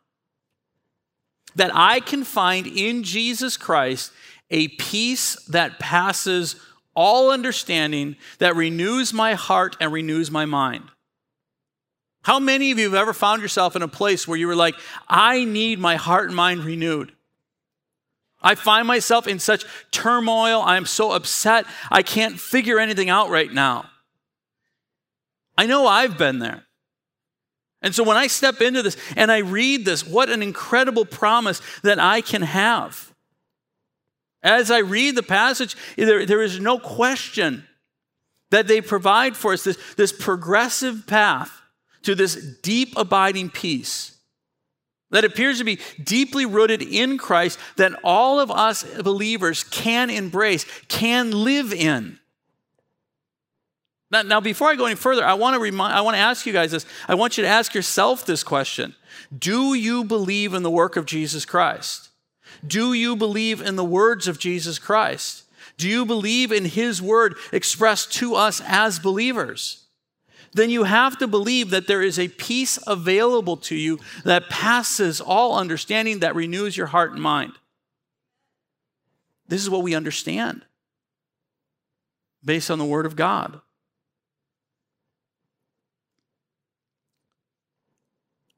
That 1.54 1.70
I 1.72 2.00
can 2.00 2.24
find 2.24 2.66
in 2.66 3.04
Jesus 3.04 3.56
Christ 3.56 4.10
a 4.50 4.66
peace 4.66 5.36
that 5.46 5.78
passes 5.78 6.56
all 6.96 7.30
understanding, 7.30 8.16
that 8.40 8.56
renews 8.56 9.12
my 9.12 9.34
heart 9.34 9.76
and 9.80 9.92
renews 9.92 10.28
my 10.28 10.44
mind. 10.44 10.90
How 12.22 12.40
many 12.40 12.72
of 12.72 12.80
you 12.80 12.86
have 12.86 13.00
ever 13.00 13.12
found 13.12 13.42
yourself 13.42 13.76
in 13.76 13.82
a 13.82 13.86
place 13.86 14.26
where 14.26 14.38
you 14.38 14.48
were 14.48 14.56
like, 14.56 14.74
I 15.06 15.44
need 15.44 15.78
my 15.78 15.94
heart 15.94 16.26
and 16.26 16.34
mind 16.34 16.64
renewed? 16.64 17.12
I 18.42 18.54
find 18.54 18.86
myself 18.86 19.26
in 19.26 19.38
such 19.38 19.64
turmoil. 19.90 20.62
I 20.62 20.76
am 20.76 20.86
so 20.86 21.12
upset. 21.12 21.66
I 21.90 22.02
can't 22.02 22.40
figure 22.40 22.78
anything 22.78 23.10
out 23.10 23.28
right 23.28 23.52
now. 23.52 23.90
I 25.58 25.66
know 25.66 25.86
I've 25.86 26.16
been 26.16 26.38
there. 26.38 26.64
And 27.82 27.94
so 27.94 28.02
when 28.02 28.16
I 28.16 28.26
step 28.26 28.60
into 28.60 28.82
this 28.82 28.96
and 29.16 29.30
I 29.32 29.38
read 29.38 29.84
this, 29.84 30.06
what 30.06 30.28
an 30.30 30.42
incredible 30.42 31.04
promise 31.04 31.60
that 31.82 31.98
I 31.98 32.20
can 32.20 32.42
have. 32.42 33.12
As 34.42 34.70
I 34.70 34.78
read 34.78 35.16
the 35.16 35.22
passage, 35.22 35.76
there, 35.96 36.24
there 36.24 36.42
is 36.42 36.60
no 36.60 36.78
question 36.78 37.66
that 38.50 38.66
they 38.66 38.80
provide 38.80 39.36
for 39.36 39.52
us 39.52 39.64
this, 39.64 39.78
this 39.96 40.12
progressive 40.12 41.06
path 41.06 41.60
to 42.02 42.14
this 42.14 42.36
deep, 42.62 42.94
abiding 42.96 43.50
peace 43.50 44.19
that 45.10 45.24
appears 45.24 45.58
to 45.58 45.64
be 45.64 45.78
deeply 46.02 46.46
rooted 46.46 46.82
in 46.82 47.18
Christ 47.18 47.58
that 47.76 47.92
all 48.04 48.40
of 48.40 48.50
us 48.50 48.84
believers 49.02 49.64
can 49.64 50.10
embrace, 50.10 50.64
can 50.88 51.32
live 51.32 51.72
in. 51.72 52.18
Now, 54.10 54.22
now, 54.22 54.40
before 54.40 54.68
I 54.68 54.74
go 54.74 54.86
any 54.86 54.96
further, 54.96 55.24
I 55.24 55.34
want 55.34 55.54
to 55.54 55.60
remind, 55.60 55.94
I 55.94 56.00
want 56.00 56.16
to 56.16 56.20
ask 56.20 56.44
you 56.44 56.52
guys 56.52 56.72
this. 56.72 56.84
I 57.06 57.14
want 57.14 57.38
you 57.38 57.44
to 57.44 57.48
ask 57.48 57.74
yourself 57.74 58.26
this 58.26 58.42
question 58.42 58.94
Do 59.36 59.74
you 59.74 60.04
believe 60.04 60.52
in 60.54 60.62
the 60.62 60.70
work 60.70 60.96
of 60.96 61.06
Jesus 61.06 61.44
Christ? 61.44 62.08
Do 62.66 62.92
you 62.92 63.14
believe 63.16 63.60
in 63.60 63.76
the 63.76 63.84
words 63.84 64.26
of 64.26 64.38
Jesus 64.38 64.78
Christ? 64.78 65.44
Do 65.76 65.88
you 65.88 66.04
believe 66.04 66.52
in 66.52 66.66
his 66.66 67.00
word 67.00 67.36
expressed 67.52 68.12
to 68.14 68.34
us 68.34 68.60
as 68.66 68.98
believers? 68.98 69.86
Then 70.52 70.70
you 70.70 70.84
have 70.84 71.18
to 71.18 71.28
believe 71.28 71.70
that 71.70 71.86
there 71.86 72.02
is 72.02 72.18
a 72.18 72.28
peace 72.28 72.78
available 72.86 73.56
to 73.58 73.76
you 73.76 74.00
that 74.24 74.48
passes 74.48 75.20
all 75.20 75.56
understanding, 75.56 76.20
that 76.20 76.34
renews 76.34 76.76
your 76.76 76.88
heart 76.88 77.12
and 77.12 77.22
mind. 77.22 77.52
This 79.46 79.62
is 79.62 79.70
what 79.70 79.82
we 79.82 79.94
understand 79.94 80.64
based 82.44 82.70
on 82.70 82.78
the 82.78 82.84
word 82.84 83.06
of 83.06 83.16
God. 83.16 83.60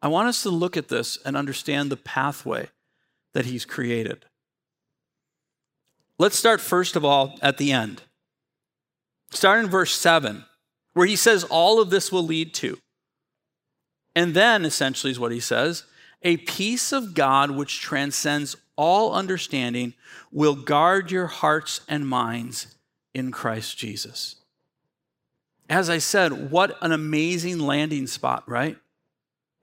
I 0.00 0.08
want 0.08 0.28
us 0.28 0.42
to 0.42 0.50
look 0.50 0.76
at 0.76 0.88
this 0.88 1.18
and 1.24 1.36
understand 1.36 1.90
the 1.90 1.96
pathway 1.96 2.68
that 3.34 3.46
He's 3.46 3.64
created. 3.64 4.24
Let's 6.18 6.36
start 6.36 6.60
first 6.60 6.96
of 6.96 7.04
all 7.04 7.38
at 7.40 7.58
the 7.58 7.72
end. 7.72 8.02
Start 9.30 9.64
in 9.64 9.70
verse 9.70 9.94
7, 9.94 10.44
where 10.94 11.06
He 11.06 11.16
says 11.16 11.44
all 11.44 11.80
of 11.80 11.90
this 11.90 12.10
will 12.12 12.24
lead 12.24 12.54
to. 12.54 12.78
And 14.14 14.34
then, 14.34 14.64
essentially, 14.64 15.10
is 15.10 15.20
what 15.20 15.32
He 15.32 15.40
says 15.40 15.84
a 16.22 16.36
peace 16.38 16.92
of 16.92 17.14
God 17.14 17.50
which 17.50 17.80
transcends 17.80 18.56
all 18.76 19.12
understanding 19.12 19.94
will 20.30 20.54
guard 20.54 21.10
your 21.10 21.26
hearts 21.26 21.80
and 21.88 22.06
minds 22.06 22.74
in 23.12 23.30
Christ 23.30 23.76
Jesus. 23.76 24.36
As 25.68 25.90
I 25.90 25.98
said, 25.98 26.50
what 26.50 26.76
an 26.82 26.92
amazing 26.92 27.58
landing 27.58 28.06
spot, 28.06 28.44
right? 28.48 28.76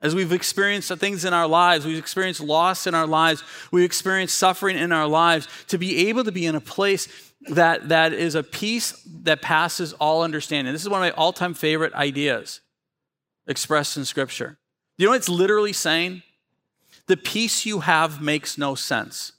As 0.02 0.16
we've 0.16 0.32
experienced 0.32 0.92
things 0.96 1.26
in 1.26 1.34
our 1.34 1.48
lives, 1.48 1.86
we've 1.86 1.98
experienced 1.98 2.40
loss 2.40 2.88
in 2.88 2.96
our 2.96 3.08
lives, 3.08 3.44
we've 3.72 3.84
experienced 3.84 4.36
suffering 4.36 4.78
in 4.78 4.94
our 4.94 5.08
lives, 5.08 5.48
to 5.68 5.78
be 5.78 6.08
able 6.08 6.24
to 6.24 6.32
be 6.32 6.46
in 6.46 6.56
a 6.56 6.62
place 6.62 7.08
that, 7.50 7.90
that 7.90 8.14
is 8.14 8.36
a 8.36 8.44
peace 8.44 9.02
that 9.24 9.42
passes 9.42 9.94
all 9.94 10.24
understanding. 10.24 10.74
This 10.74 10.84
is 10.84 10.90
one 10.90 11.06
of 11.06 11.14
my 11.14 11.22
all 11.22 11.34
time 11.34 11.54
favorite 11.54 11.94
ideas 11.94 12.62
expressed 13.48 13.98
in 13.98 14.06
Scripture. 14.06 14.58
You 14.98 15.06
know 15.06 15.12
what 15.12 15.18
it's 15.18 15.30
literally 15.30 15.74
saying? 15.74 16.24
The 17.08 17.18
peace 17.18 17.66
you 17.66 17.80
have 17.82 18.22
makes 18.22 18.58
no 18.58 18.76
sense. 18.76 19.34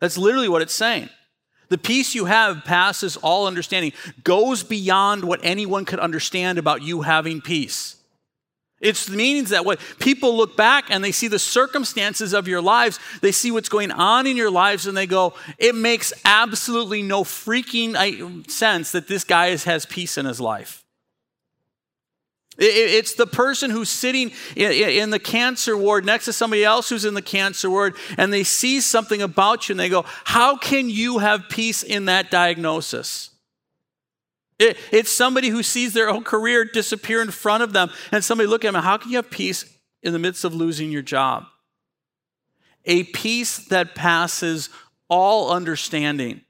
That's 0.00 0.16
literally 0.16 0.48
what 0.48 0.62
it's 0.62 0.74
saying. 0.74 1.10
The 1.68 1.78
peace 1.78 2.14
you 2.14 2.26
have 2.26 2.64
passes 2.64 3.16
all 3.18 3.46
understanding, 3.46 3.92
goes 4.24 4.62
beyond 4.62 5.24
what 5.24 5.40
anyone 5.42 5.84
could 5.84 5.98
understand 5.98 6.56
about 6.56 6.82
you 6.82 7.02
having 7.02 7.42
peace. 7.42 7.97
It 8.80 9.10
means 9.10 9.50
that 9.50 9.64
what 9.64 9.80
people 9.98 10.36
look 10.36 10.56
back 10.56 10.84
and 10.88 11.02
they 11.02 11.10
see 11.10 11.26
the 11.26 11.38
circumstances 11.38 12.32
of 12.32 12.46
your 12.46 12.60
lives, 12.60 13.00
they 13.20 13.32
see 13.32 13.50
what's 13.50 13.68
going 13.68 13.90
on 13.90 14.26
in 14.26 14.36
your 14.36 14.50
lives, 14.50 14.86
and 14.86 14.96
they 14.96 15.06
go, 15.06 15.34
it 15.58 15.74
makes 15.74 16.12
absolutely 16.24 17.02
no 17.02 17.24
freaking 17.24 17.96
uh, 17.96 18.48
sense 18.48 18.92
that 18.92 19.08
this 19.08 19.24
guy 19.24 19.56
has 19.56 19.84
peace 19.84 20.16
in 20.16 20.26
his 20.26 20.40
life. 20.40 20.84
It's 22.60 23.14
the 23.14 23.26
person 23.26 23.70
who's 23.70 23.88
sitting 23.88 24.32
in 24.56 25.10
the 25.10 25.20
cancer 25.20 25.76
ward 25.76 26.04
next 26.04 26.24
to 26.24 26.32
somebody 26.32 26.64
else 26.64 26.88
who's 26.88 27.04
in 27.04 27.14
the 27.14 27.22
cancer 27.22 27.70
ward, 27.70 27.94
and 28.16 28.32
they 28.32 28.42
see 28.42 28.80
something 28.80 29.22
about 29.22 29.68
you 29.68 29.74
and 29.74 29.80
they 29.80 29.88
go, 29.88 30.04
How 30.24 30.56
can 30.56 30.90
you 30.90 31.18
have 31.18 31.48
peace 31.48 31.84
in 31.84 32.06
that 32.06 32.32
diagnosis? 32.32 33.30
It, 34.58 34.76
it's 34.90 35.12
somebody 35.12 35.48
who 35.48 35.62
sees 35.62 35.92
their 35.92 36.08
own 36.08 36.24
career 36.24 36.64
disappear 36.64 37.22
in 37.22 37.30
front 37.30 37.62
of 37.62 37.72
them, 37.72 37.90
and 38.10 38.24
somebody 38.24 38.48
look 38.48 38.64
at 38.64 38.72
them, 38.72 38.82
how 38.82 38.96
can 38.96 39.10
you 39.10 39.16
have 39.16 39.30
peace 39.30 39.64
in 40.02 40.12
the 40.12 40.18
midst 40.18 40.44
of 40.44 40.54
losing 40.54 40.90
your 40.90 41.02
job? 41.02 41.44
A 42.84 43.04
peace 43.04 43.58
that 43.68 43.94
passes 43.94 44.68
all 45.08 45.50
understanding. 45.50 46.42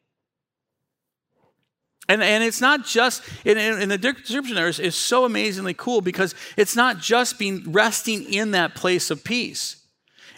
And, 2.09 2.23
and 2.23 2.43
it's 2.43 2.63
not 2.63 2.87
just, 2.87 3.23
in, 3.45 3.59
in 3.59 3.91
the 3.91 3.99
description 3.99 4.55
there 4.55 4.69
is, 4.69 4.81
is 4.81 4.95
so 4.95 5.27
amazingly 5.27 5.75
cool 5.75 6.01
because 6.01 6.35
it's 6.57 6.75
not 6.75 7.01
just 7.01 7.39
being 7.39 7.71
resting 7.71 8.25
in 8.33 8.53
that 8.53 8.75
place 8.75 9.11
of 9.11 9.23
peace. 9.23 9.85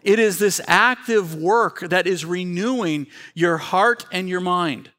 It 0.02 0.18
is 0.18 0.38
this 0.38 0.60
active 0.66 1.36
work 1.36 1.80
that 1.80 2.08
is 2.08 2.24
renewing 2.24 3.06
your 3.34 3.58
heart 3.58 4.06
and 4.10 4.28
your 4.28 4.40
mind. 4.40 4.90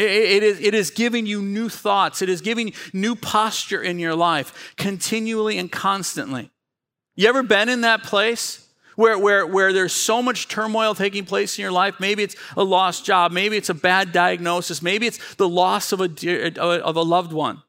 It 0.00 0.42
is, 0.42 0.60
it 0.60 0.74
is 0.74 0.90
giving 0.90 1.26
you 1.26 1.42
new 1.42 1.68
thoughts. 1.68 2.22
It 2.22 2.28
is 2.28 2.40
giving 2.40 2.72
new 2.92 3.14
posture 3.14 3.82
in 3.82 3.98
your 3.98 4.14
life 4.14 4.74
continually 4.76 5.58
and 5.58 5.70
constantly. 5.70 6.50
You 7.16 7.28
ever 7.28 7.42
been 7.42 7.68
in 7.68 7.82
that 7.82 8.02
place 8.02 8.66
where, 8.96 9.18
where, 9.18 9.46
where 9.46 9.72
there's 9.72 9.92
so 9.92 10.22
much 10.22 10.48
turmoil 10.48 10.94
taking 10.94 11.24
place 11.24 11.58
in 11.58 11.62
your 11.62 11.72
life? 11.72 12.00
Maybe 12.00 12.22
it's 12.22 12.36
a 12.56 12.64
lost 12.64 13.04
job. 13.04 13.30
Maybe 13.32 13.56
it's 13.56 13.68
a 13.68 13.74
bad 13.74 14.12
diagnosis. 14.12 14.80
Maybe 14.80 15.06
it's 15.06 15.34
the 15.34 15.48
loss 15.48 15.92
of 15.92 16.00
a, 16.00 16.08
dear, 16.08 16.52
of 16.56 16.96
a 16.96 17.02
loved 17.02 17.32
one. 17.32 17.62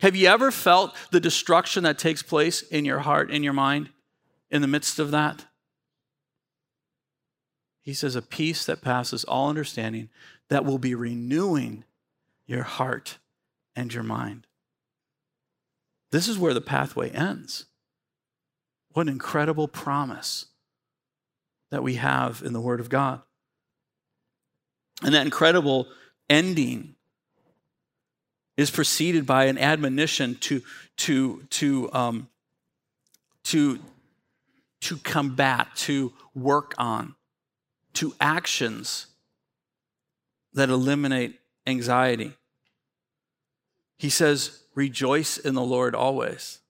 Have 0.00 0.16
you 0.16 0.28
ever 0.28 0.50
felt 0.50 0.94
the 1.10 1.20
destruction 1.20 1.84
that 1.84 1.98
takes 1.98 2.22
place 2.22 2.62
in 2.62 2.84
your 2.84 3.00
heart, 3.00 3.30
in 3.30 3.42
your 3.42 3.52
mind, 3.52 3.90
in 4.50 4.62
the 4.62 4.68
midst 4.68 4.98
of 4.98 5.10
that? 5.10 5.44
He 7.82 7.94
says, 7.94 8.14
a 8.16 8.22
peace 8.22 8.66
that 8.66 8.82
passes 8.82 9.24
all 9.24 9.48
understanding 9.48 10.08
that 10.48 10.64
will 10.64 10.78
be 10.78 10.94
renewing 10.94 11.84
your 12.46 12.62
heart 12.62 13.18
and 13.76 13.92
your 13.92 14.02
mind. 14.02 14.46
This 16.10 16.28
is 16.28 16.38
where 16.38 16.54
the 16.54 16.60
pathway 16.60 17.10
ends. 17.10 17.66
What 18.92 19.02
an 19.02 19.12
incredible 19.12 19.68
promise 19.68 20.46
that 21.70 21.82
we 21.82 21.94
have 21.94 22.42
in 22.44 22.52
the 22.52 22.60
Word 22.60 22.80
of 22.80 22.88
God. 22.88 23.20
And 25.02 25.14
that 25.14 25.24
incredible 25.24 25.86
ending 26.28 26.94
is 28.56 28.70
preceded 28.70 29.26
by 29.26 29.44
an 29.44 29.58
admonition 29.58 30.34
to, 30.36 30.62
to, 30.96 31.42
to, 31.50 31.92
um, 31.92 32.28
to, 33.44 33.78
to 34.80 34.96
combat, 34.96 35.68
to 35.76 36.12
work 36.34 36.74
on, 36.78 37.14
to 37.94 38.14
actions 38.20 39.07
that 40.58 40.68
eliminate 40.68 41.38
anxiety. 41.66 42.34
He 43.96 44.10
says, 44.10 44.62
Rejoice 44.74 45.38
in 45.38 45.54
the 45.54 45.62
Lord 45.62 45.94
always. 45.94 46.60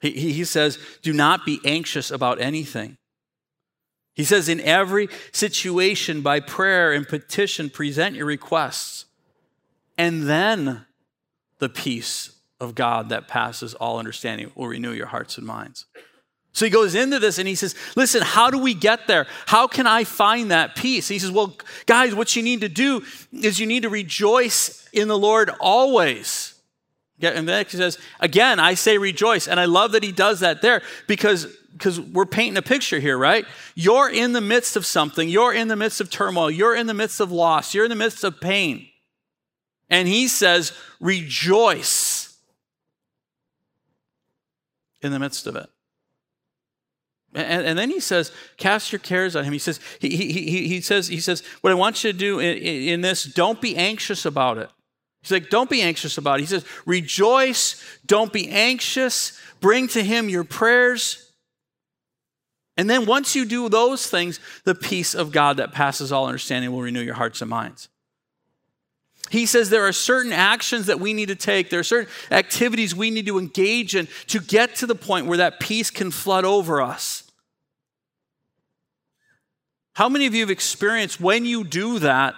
He, 0.00 0.10
he 0.10 0.44
says, 0.44 0.78
Do 1.02 1.12
not 1.12 1.44
be 1.44 1.60
anxious 1.64 2.10
about 2.10 2.40
anything. 2.40 2.96
He 4.14 4.24
says, 4.24 4.48
In 4.48 4.60
every 4.60 5.08
situation, 5.32 6.22
by 6.22 6.40
prayer 6.40 6.92
and 6.92 7.08
petition, 7.08 7.70
present 7.70 8.16
your 8.16 8.26
requests. 8.26 9.06
And 9.98 10.28
then 10.28 10.86
the 11.58 11.68
peace 11.68 12.36
of 12.60 12.74
God 12.74 13.08
that 13.08 13.28
passes 13.28 13.74
all 13.74 13.98
understanding 13.98 14.50
will 14.54 14.68
renew 14.68 14.92
your 14.92 15.06
hearts 15.06 15.38
and 15.38 15.46
minds. 15.46 15.86
So 16.56 16.64
he 16.64 16.70
goes 16.70 16.94
into 16.94 17.18
this 17.18 17.38
and 17.38 17.46
he 17.46 17.54
says, 17.54 17.74
Listen, 17.96 18.22
how 18.22 18.48
do 18.48 18.58
we 18.58 18.72
get 18.72 19.06
there? 19.06 19.26
How 19.44 19.66
can 19.66 19.86
I 19.86 20.04
find 20.04 20.50
that 20.50 20.74
peace? 20.74 21.06
He 21.06 21.18
says, 21.18 21.30
Well, 21.30 21.54
guys, 21.84 22.14
what 22.14 22.34
you 22.34 22.42
need 22.42 22.62
to 22.62 22.68
do 22.70 23.04
is 23.30 23.60
you 23.60 23.66
need 23.66 23.82
to 23.82 23.90
rejoice 23.90 24.88
in 24.90 25.06
the 25.06 25.18
Lord 25.18 25.50
always. 25.60 26.54
And 27.20 27.46
then 27.46 27.66
he 27.66 27.76
says, 27.76 27.98
Again, 28.20 28.58
I 28.58 28.72
say 28.72 28.96
rejoice. 28.96 29.48
And 29.48 29.60
I 29.60 29.66
love 29.66 29.92
that 29.92 30.02
he 30.02 30.12
does 30.12 30.40
that 30.40 30.62
there 30.62 30.80
because 31.06 31.46
because 31.74 32.00
we're 32.00 32.24
painting 32.24 32.56
a 32.56 32.62
picture 32.62 33.00
here, 33.00 33.18
right? 33.18 33.44
You're 33.74 34.08
in 34.08 34.32
the 34.32 34.40
midst 34.40 34.76
of 34.76 34.86
something. 34.86 35.28
You're 35.28 35.52
in 35.52 35.68
the 35.68 35.76
midst 35.76 36.00
of 36.00 36.08
turmoil. 36.08 36.50
You're 36.50 36.74
in 36.74 36.86
the 36.86 36.94
midst 36.94 37.20
of 37.20 37.30
loss. 37.30 37.74
You're 37.74 37.84
in 37.84 37.90
the 37.90 37.96
midst 37.96 38.24
of 38.24 38.40
pain. 38.40 38.88
And 39.90 40.08
he 40.08 40.26
says, 40.26 40.72
rejoice 41.00 42.34
in 45.02 45.12
the 45.12 45.18
midst 45.18 45.46
of 45.46 45.54
it. 45.54 45.68
And, 47.36 47.66
and, 47.66 47.78
then 47.78 47.90
he 47.90 48.00
says, 48.00 48.32
cast 48.56 48.92
your 48.92 48.98
cares 48.98 49.36
on 49.36 49.44
him. 49.44 49.52
He 49.52 49.58
says, 49.58 49.78
he, 50.00 50.08
he, 50.08 50.68
he, 50.68 50.80
says, 50.80 51.08
he 51.08 51.20
says, 51.20 51.42
what 51.60 51.70
I 51.70 51.74
want 51.74 52.02
you 52.02 52.12
to 52.12 52.18
do 52.18 52.38
in, 52.38 52.56
in 52.56 53.00
this, 53.02 53.24
don't 53.24 53.60
be 53.60 53.76
anxious 53.76 54.24
about 54.24 54.56
it. 54.56 54.70
He's 55.20 55.32
like, 55.32 55.50
don't 55.50 55.68
be 55.68 55.82
anxious 55.82 56.16
about 56.16 56.38
it. 56.38 56.44
He 56.44 56.46
says, 56.46 56.64
rejoice, 56.86 57.82
don't 58.06 58.32
be 58.32 58.48
anxious, 58.48 59.38
bring 59.60 59.86
to 59.88 60.02
him 60.02 60.30
your 60.30 60.44
prayers. 60.44 61.30
And 62.78 62.88
then 62.88 63.04
once 63.04 63.34
you 63.34 63.44
do 63.44 63.68
those 63.68 64.06
things, 64.06 64.40
the 64.64 64.74
peace 64.74 65.14
of 65.14 65.30
God 65.30 65.58
that 65.58 65.72
passes 65.72 66.12
all 66.12 66.26
understanding 66.26 66.72
will 66.72 66.82
renew 66.82 67.02
your 67.02 67.14
hearts 67.14 67.42
and 67.42 67.50
minds. 67.50 67.88
He 69.30 69.46
says 69.46 69.70
there 69.70 69.86
are 69.86 69.92
certain 69.92 70.32
actions 70.32 70.86
that 70.86 71.00
we 71.00 71.12
need 71.12 71.28
to 71.28 71.34
take, 71.34 71.70
there 71.70 71.80
are 71.80 71.84
certain 71.84 72.10
activities 72.30 72.94
we 72.94 73.10
need 73.10 73.26
to 73.26 73.38
engage 73.38 73.96
in 73.96 74.08
to 74.28 74.40
get 74.40 74.76
to 74.76 74.86
the 74.86 74.94
point 74.94 75.26
where 75.26 75.38
that 75.38 75.58
peace 75.60 75.90
can 75.90 76.10
flood 76.10 76.44
over 76.44 76.80
us. 76.80 77.25
How 79.96 80.10
many 80.10 80.26
of 80.26 80.34
you 80.34 80.42
have 80.42 80.50
experienced 80.50 81.22
when 81.22 81.46
you 81.46 81.64
do 81.64 82.00
that, 82.00 82.34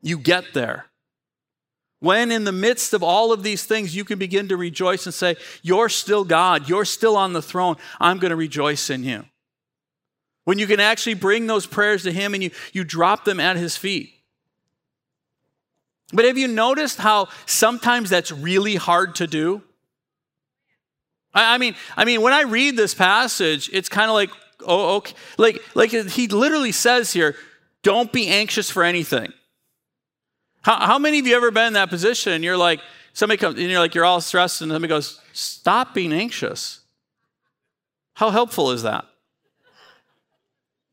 you 0.00 0.18
get 0.18 0.52
there? 0.52 0.86
When 2.00 2.32
in 2.32 2.42
the 2.42 2.50
midst 2.50 2.92
of 2.92 3.04
all 3.04 3.32
of 3.32 3.44
these 3.44 3.64
things, 3.64 3.94
you 3.94 4.04
can 4.04 4.18
begin 4.18 4.48
to 4.48 4.56
rejoice 4.56 5.06
and 5.06 5.14
say, 5.14 5.36
You're 5.62 5.88
still 5.88 6.24
God, 6.24 6.68
you're 6.68 6.84
still 6.84 7.16
on 7.16 7.34
the 7.34 7.40
throne, 7.40 7.76
I'm 8.00 8.18
going 8.18 8.30
to 8.30 8.36
rejoice 8.36 8.90
in 8.90 9.04
you. 9.04 9.24
When 10.42 10.58
you 10.58 10.66
can 10.66 10.80
actually 10.80 11.14
bring 11.14 11.46
those 11.46 11.66
prayers 11.66 12.02
to 12.02 12.10
Him 12.10 12.34
and 12.34 12.42
you, 12.42 12.50
you 12.72 12.82
drop 12.82 13.24
them 13.24 13.38
at 13.38 13.56
His 13.56 13.76
feet. 13.76 14.14
But 16.12 16.24
have 16.24 16.36
you 16.36 16.48
noticed 16.48 16.98
how 16.98 17.28
sometimes 17.46 18.10
that's 18.10 18.32
really 18.32 18.74
hard 18.74 19.14
to 19.14 19.28
do? 19.28 19.62
I, 21.32 21.54
I 21.54 21.58
mean, 21.58 21.76
I 21.96 22.04
mean, 22.04 22.22
when 22.22 22.32
I 22.32 22.42
read 22.42 22.76
this 22.76 22.92
passage, 22.92 23.70
it's 23.72 23.88
kind 23.88 24.10
of 24.10 24.14
like, 24.14 24.30
oh, 24.66 24.96
okay. 24.96 25.14
Like, 25.38 25.62
like 25.74 25.90
he 25.90 26.28
literally 26.28 26.72
says 26.72 27.12
here, 27.12 27.36
don't 27.82 28.12
be 28.12 28.28
anxious 28.28 28.70
for 28.70 28.84
anything. 28.84 29.32
How, 30.62 30.86
how 30.86 30.98
many 30.98 31.18
of 31.18 31.26
you 31.26 31.36
ever 31.36 31.50
been 31.50 31.68
in 31.68 31.72
that 31.74 31.90
position 31.90 32.32
and 32.32 32.44
you're 32.44 32.56
like, 32.56 32.80
somebody 33.12 33.38
comes 33.38 33.58
and 33.58 33.68
you're 33.70 33.80
like, 33.80 33.94
you're 33.94 34.04
all 34.04 34.20
stressed 34.20 34.62
and 34.62 34.70
somebody 34.70 34.88
goes, 34.88 35.20
stop 35.32 35.94
being 35.94 36.12
anxious. 36.12 36.80
How 38.14 38.30
helpful 38.30 38.70
is 38.70 38.82
that? 38.82 39.04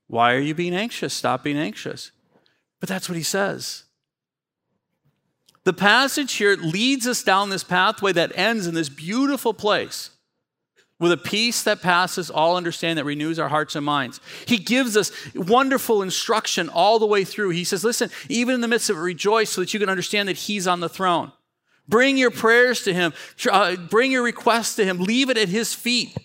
Why 0.08 0.34
are 0.34 0.40
you 0.40 0.56
being 0.56 0.74
anxious? 0.74 1.14
Stop 1.14 1.44
being 1.44 1.58
anxious. 1.58 2.12
But 2.80 2.90
that's 2.90 3.08
what 3.08 3.16
he 3.16 3.24
says. 3.24 3.84
The 5.66 5.74
passage 5.74 6.34
here 6.34 6.56
leads 6.56 7.06
us 7.06 7.22
down 7.22 7.50
this 7.50 7.64
pathway 7.64 8.12
that 8.14 8.32
ends 8.36 8.66
in 8.66 8.74
this 8.74 8.90
beautiful 8.90 9.54
place 9.54 10.10
with 11.00 11.12
a 11.14 11.18
peace 11.18 11.64
that 11.64 11.82
passes 11.82 12.30
all 12.30 12.58
understanding 12.58 12.98
that 12.98 13.06
renews 13.06 13.40
our 13.40 13.50
hearts 13.50 13.76
and 13.76 13.86
minds. 13.86 14.20
He 14.46 14.58
gives 14.58 14.98
us 14.98 15.12
wonderful 15.34 16.02
instruction 16.02 16.68
all 16.68 17.00
the 17.00 17.06
way 17.06 17.24
through. 17.24 17.52
He 17.52 17.64
says, 17.64 17.84
Listen, 17.84 18.10
even 18.28 18.56
in 18.56 18.62
the 18.62 18.68
midst 18.68 18.90
of 18.90 18.98
it, 18.98 19.02
rejoice 19.02 19.50
so 19.52 19.62
that 19.62 19.74
you 19.74 19.80
can 19.80 19.90
understand 19.90 20.28
that 20.28 20.38
He's 20.38 20.68
on 20.68 20.82
the 20.82 20.90
throne. 20.90 21.32
Bring 21.88 22.18
your 22.18 22.32
prayers 22.32 22.84
to 22.84 22.94
Him, 22.94 23.14
uh, 23.50 23.76
bring 23.76 24.12
your 24.12 24.24
requests 24.24 24.76
to 24.76 24.86
Him, 24.86 25.00
leave 25.00 25.30
it 25.30 25.38
at 25.38 25.50
His 25.50 25.74
feet, 25.74 26.16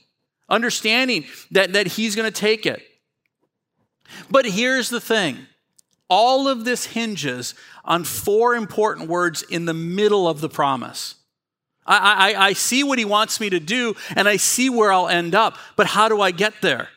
understanding 0.49 1.25
that, 1.53 1.73
that 1.73 1.87
He's 1.87 2.17
going 2.17 2.31
to 2.31 2.39
take 2.39 2.67
it. 2.67 2.83
But 4.31 4.45
here's 4.45 4.91
the 4.91 5.01
thing 5.01 5.47
all 6.11 6.49
of 6.49 6.65
this 6.65 6.87
hinges 6.87 7.55
on 7.85 8.05
four 8.05 8.55
important 8.55 9.09
words 9.09 9.43
in 9.43 9.65
the 9.65 9.75
middle 9.75 10.29
of 10.29 10.41
the 10.41 10.49
promise. 10.49 11.15
I, 11.87 12.33
I, 12.33 12.47
I, 12.47 12.53
see 12.55 12.83
what 12.83 12.99
he 12.99 13.05
wants 13.05 13.41
me 13.41 13.51
to 13.51 13.61
do 13.61 13.95
and 14.17 14.27
I 14.27 14.37
see 14.37 14.71
where 14.71 14.91
I'll 14.91 15.09
end 15.09 15.35
up, 15.35 15.59
but 15.77 15.87
how 15.89 16.09
do 16.09 16.21
I 16.21 16.31
get 16.31 16.55
there? 16.63 16.89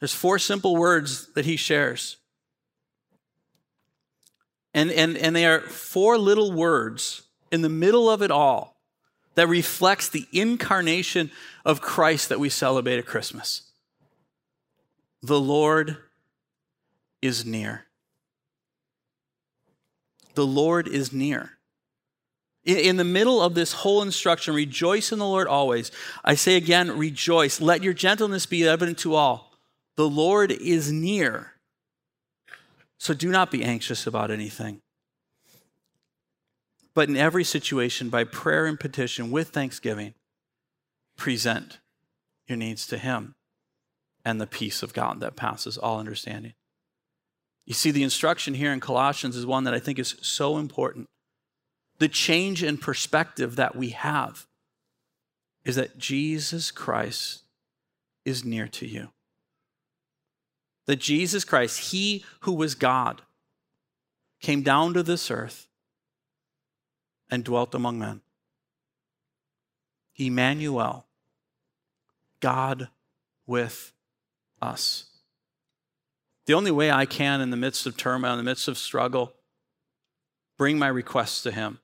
There's 0.00 0.12
four 0.12 0.38
simple 0.38 0.76
words 0.76 1.28
that 1.34 1.46
he 1.46 1.56
shares. 1.56 2.18
And, 4.74 4.90
and, 4.90 5.16
and 5.16 5.34
they 5.34 5.46
are 5.46 5.60
four 5.60 6.18
little 6.18 6.52
words 6.52 7.22
in 7.50 7.62
the 7.62 7.68
middle 7.68 8.10
of 8.10 8.20
it 8.20 8.30
all 8.30 8.76
that 9.34 9.48
reflects 9.48 10.08
the 10.08 10.26
incarnation 10.32 11.30
of 11.64 11.80
Christ 11.80 12.28
that 12.28 12.40
we 12.40 12.48
celebrate 12.48 12.98
at 12.98 13.06
Christmas. 13.06 13.62
The 15.22 15.40
Lord 15.40 15.96
is 17.22 17.46
near. 17.46 17.86
The 20.34 20.46
Lord 20.46 20.86
is 20.86 21.12
near. 21.12 21.52
In 22.64 22.96
the 22.96 23.04
middle 23.04 23.42
of 23.42 23.54
this 23.54 23.72
whole 23.72 24.00
instruction, 24.00 24.54
rejoice 24.54 25.12
in 25.12 25.18
the 25.18 25.26
Lord 25.26 25.46
always. 25.46 25.90
I 26.24 26.34
say 26.34 26.56
again, 26.56 26.96
rejoice. 26.96 27.60
Let 27.60 27.82
your 27.82 27.92
gentleness 27.92 28.46
be 28.46 28.66
evident 28.66 28.98
to 28.98 29.14
all. 29.14 29.52
The 29.96 30.08
Lord 30.08 30.50
is 30.50 30.90
near. 30.90 31.52
So 32.98 33.12
do 33.12 33.30
not 33.30 33.50
be 33.50 33.62
anxious 33.62 34.06
about 34.06 34.30
anything. 34.30 34.80
But 36.94 37.08
in 37.08 37.16
every 37.16 37.44
situation, 37.44 38.08
by 38.08 38.24
prayer 38.24 38.66
and 38.66 38.80
petition 38.80 39.30
with 39.30 39.48
thanksgiving, 39.48 40.14
present 41.16 41.80
your 42.46 42.56
needs 42.56 42.86
to 42.86 42.98
Him 42.98 43.34
and 44.24 44.40
the 44.40 44.46
peace 44.46 44.82
of 44.82 44.94
God 44.94 45.20
that 45.20 45.36
passes 45.36 45.76
all 45.76 45.98
understanding. 45.98 46.54
You 47.66 47.74
see, 47.74 47.90
the 47.90 48.02
instruction 48.02 48.54
here 48.54 48.72
in 48.72 48.80
Colossians 48.80 49.36
is 49.36 49.44
one 49.44 49.64
that 49.64 49.74
I 49.74 49.80
think 49.80 49.98
is 49.98 50.16
so 50.22 50.56
important. 50.56 51.08
The 51.98 52.08
change 52.08 52.62
in 52.62 52.78
perspective 52.78 53.56
that 53.56 53.76
we 53.76 53.90
have 53.90 54.46
is 55.64 55.76
that 55.76 55.98
Jesus 55.98 56.70
Christ 56.70 57.42
is 58.24 58.44
near 58.44 58.68
to 58.68 58.86
you. 58.86 59.08
That 60.86 60.96
Jesus 60.96 61.44
Christ, 61.44 61.92
He 61.92 62.24
who 62.40 62.52
was 62.52 62.74
God, 62.74 63.22
came 64.40 64.62
down 64.62 64.92
to 64.94 65.02
this 65.02 65.30
earth 65.30 65.68
and 67.30 67.44
dwelt 67.44 67.74
among 67.74 67.98
men. 67.98 68.20
Emmanuel, 70.16 71.06
God 72.40 72.88
with 73.46 73.92
us. 74.60 75.06
The 76.46 76.54
only 76.54 76.70
way 76.70 76.90
I 76.90 77.06
can, 77.06 77.40
in 77.40 77.50
the 77.50 77.56
midst 77.56 77.86
of 77.86 77.96
turmoil, 77.96 78.32
in 78.32 78.38
the 78.38 78.44
midst 78.44 78.68
of 78.68 78.76
struggle, 78.76 79.32
bring 80.58 80.78
my 80.78 80.88
requests 80.88 81.42
to 81.42 81.50
Him, 81.50 81.80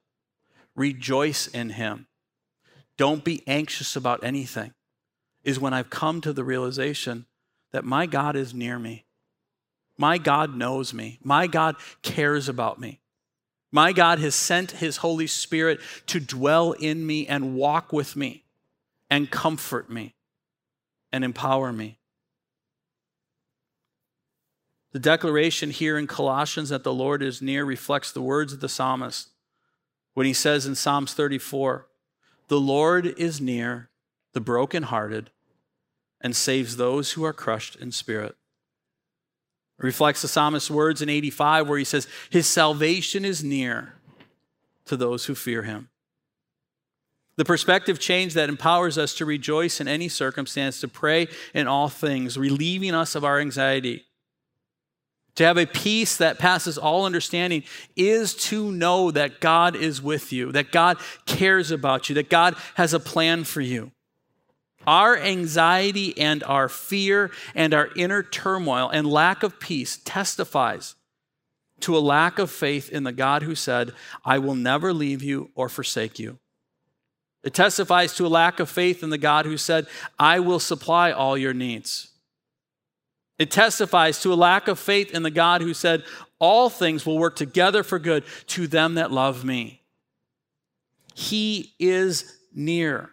rejoice 0.81 1.47
in 1.47 1.71
Him, 1.71 2.07
don't 2.97 3.23
be 3.23 3.43
anxious 3.47 3.97
about 3.97 4.25
anything, 4.25 4.73
is 5.45 5.61
when 5.61 5.75
I've 5.75 5.91
come 5.91 6.23
to 6.23 6.33
the 6.33 6.43
realization 6.43 7.27
that 7.73 7.85
my 7.85 8.07
God 8.07 8.35
is 8.35 8.55
near 8.55 8.79
me. 8.79 9.05
My 9.99 10.17
God 10.17 10.57
knows 10.57 10.95
me. 10.95 11.19
My 11.23 11.47
God 11.47 11.77
cares 12.03 12.49
about 12.49 12.81
me. 12.81 13.01
My 13.71 13.93
God 13.93 14.19
has 14.21 14.35
sent 14.35 14.73
His 14.73 14.97
Holy 14.97 15.27
Spirit 15.27 15.81
to 16.07 16.19
dwell 16.19 16.73
in 16.73 17.07
me 17.07 17.27
and 17.27 17.55
walk 17.55 17.93
with 17.93 18.17
me 18.17 18.45
and 19.11 19.31
comfort 19.31 19.91
me 19.91 20.15
and 21.13 21.23
empower 21.23 21.73
me. 21.73 21.99
The 24.93 24.99
declaration 24.99 25.71
here 25.71 25.99
in 25.99 26.07
Colossians 26.07 26.71
that 26.71 26.83
the 26.83 26.93
Lord 26.93 27.23
is 27.23 27.43
near 27.43 27.65
reflects 27.65 28.11
the 28.11 28.23
words 28.23 28.55
of 28.55 28.61
the 28.61 28.69
psalmist 28.69 29.29
when 30.15 30.27
he 30.27 30.33
says 30.33 30.67
in 30.67 30.75
Psalms 30.75 31.15
34, 31.15 31.87
The 32.49 32.61
Lord 32.61 33.07
is 33.07 33.41
near 33.41 33.91
the 34.33 34.41
brokenhearted 34.41 35.31
and 36.21 36.37
saves 36.37 36.77
those 36.77 37.13
who 37.13 37.25
are 37.25 37.33
crushed 37.33 37.77
in 37.77 37.93
spirit. 37.93 38.37
It 39.79 39.85
reflects 39.85 40.23
the 40.23 40.29
psalmist's 40.29 40.71
words 40.71 41.01
in 41.01 41.09
85 41.09 41.69
where 41.69 41.79
he 41.79 41.85
says, 41.85 42.07
His 42.29 42.47
salvation 42.47 43.25
is 43.25 43.43
near 43.43 43.95
to 44.85 44.97
those 44.97 45.27
who 45.27 45.35
fear 45.35 45.63
him. 45.63 45.89
The 47.37 47.45
perspective 47.45 47.99
change 47.99 48.35
that 48.35 48.51
empowers 48.51 48.99
us 48.99 49.15
to 49.15 49.25
rejoice 49.25 49.81
in 49.81 49.89
any 49.89 50.09
circumstance, 50.09 50.81
to 50.81 50.89
pray 50.89 51.29
in 51.55 51.67
all 51.67 51.89
things, 51.89 52.37
relieving 52.37 52.95
us 52.95 53.15
of 53.15 53.25
our 53.25 53.41
anxiety 53.41 54.05
to 55.37 55.45
have 55.45 55.57
a 55.57 55.67
peace 55.67 56.17
that 56.17 56.39
passes 56.39 56.77
all 56.77 57.07
understanding 57.07 57.63
is 57.97 58.35
to 58.35 58.71
know 58.73 59.11
that 59.11 59.41
God 59.41 59.77
is 59.77 60.03
with 60.03 60.33
you, 60.33 60.53
that 60.53 60.73
God 60.73 60.99
cares 61.27 61.71
about 61.71 62.09
you, 62.09 62.15
that 62.17 62.31
God 62.31 62.57
has 62.75 62.93
a 62.93 63.01
plan 63.01 63.45
for 63.45 63.61
you. 63.61 63.93
Our 64.87 65.17
anxiety 65.17 66.17
and 66.19 66.43
our 66.45 66.69
fear 66.69 67.31
and 67.55 67.75
our 67.75 67.91
inner 67.97 68.23
turmoil 68.23 68.89
and 68.89 69.07
lack 69.07 69.43
of 69.43 69.61
peace 69.61 69.99
testifies 70.05 70.95
to 71.81 71.97
a 71.97 72.01
lack 72.01 72.39
of 72.39 72.51
faith 72.51 72.91
in 72.91 73.05
the 73.05 73.13
God 73.13 73.43
who 73.43 73.55
said, 73.55 73.93
I 74.25 74.39
will 74.39 74.55
never 74.55 74.93
leave 74.93 75.23
you 75.23 75.51
or 75.55 75.69
forsake 75.69 76.19
you. 76.19 76.39
It 77.43 77.55
testifies 77.55 78.15
to 78.17 78.27
a 78.27 78.29
lack 78.29 78.61
of 78.61 78.69
faith 78.69 79.03
in 79.03 79.11
the 79.11 79.19
God 79.19 79.47
who 79.47 79.57
said, 79.57 79.87
I 80.19 80.41
will 80.41 80.61
supply 80.61 81.11
all 81.11 81.39
your 81.39 81.55
needs. 81.55 82.10
It 83.41 83.51
testifies 83.51 84.21
to 84.21 84.35
a 84.35 84.37
lack 84.37 84.69
of 84.69 84.79
faith 84.79 85.13
in 85.13 85.23
the 85.23 85.31
God 85.31 85.63
who 85.63 85.73
said, 85.73 86.05
All 86.39 86.69
things 86.69 87.07
will 87.07 87.19
work 87.19 87.37
together 87.37 87.83
for 87.83 87.99
good 87.99 88.23
to 88.49 88.67
them 88.67 88.97
that 88.97 89.11
love 89.11 89.47
me. 89.47 89.81
He 91.15 91.73
is 91.79 92.37
near. 92.55 93.09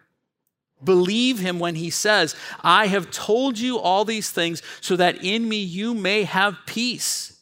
Believe 0.84 1.40
him 1.40 1.60
when 1.60 1.76
he 1.76 1.90
says, 1.90 2.36
I 2.62 2.88
have 2.88 3.10
told 3.10 3.58
you 3.58 3.80
all 3.80 4.04
these 4.04 4.30
things 4.30 4.62
so 4.82 4.98
that 4.98 5.24
in 5.24 5.48
me 5.48 5.62
you 5.64 5.94
may 5.94 6.24
have 6.24 6.58
peace. 6.66 7.40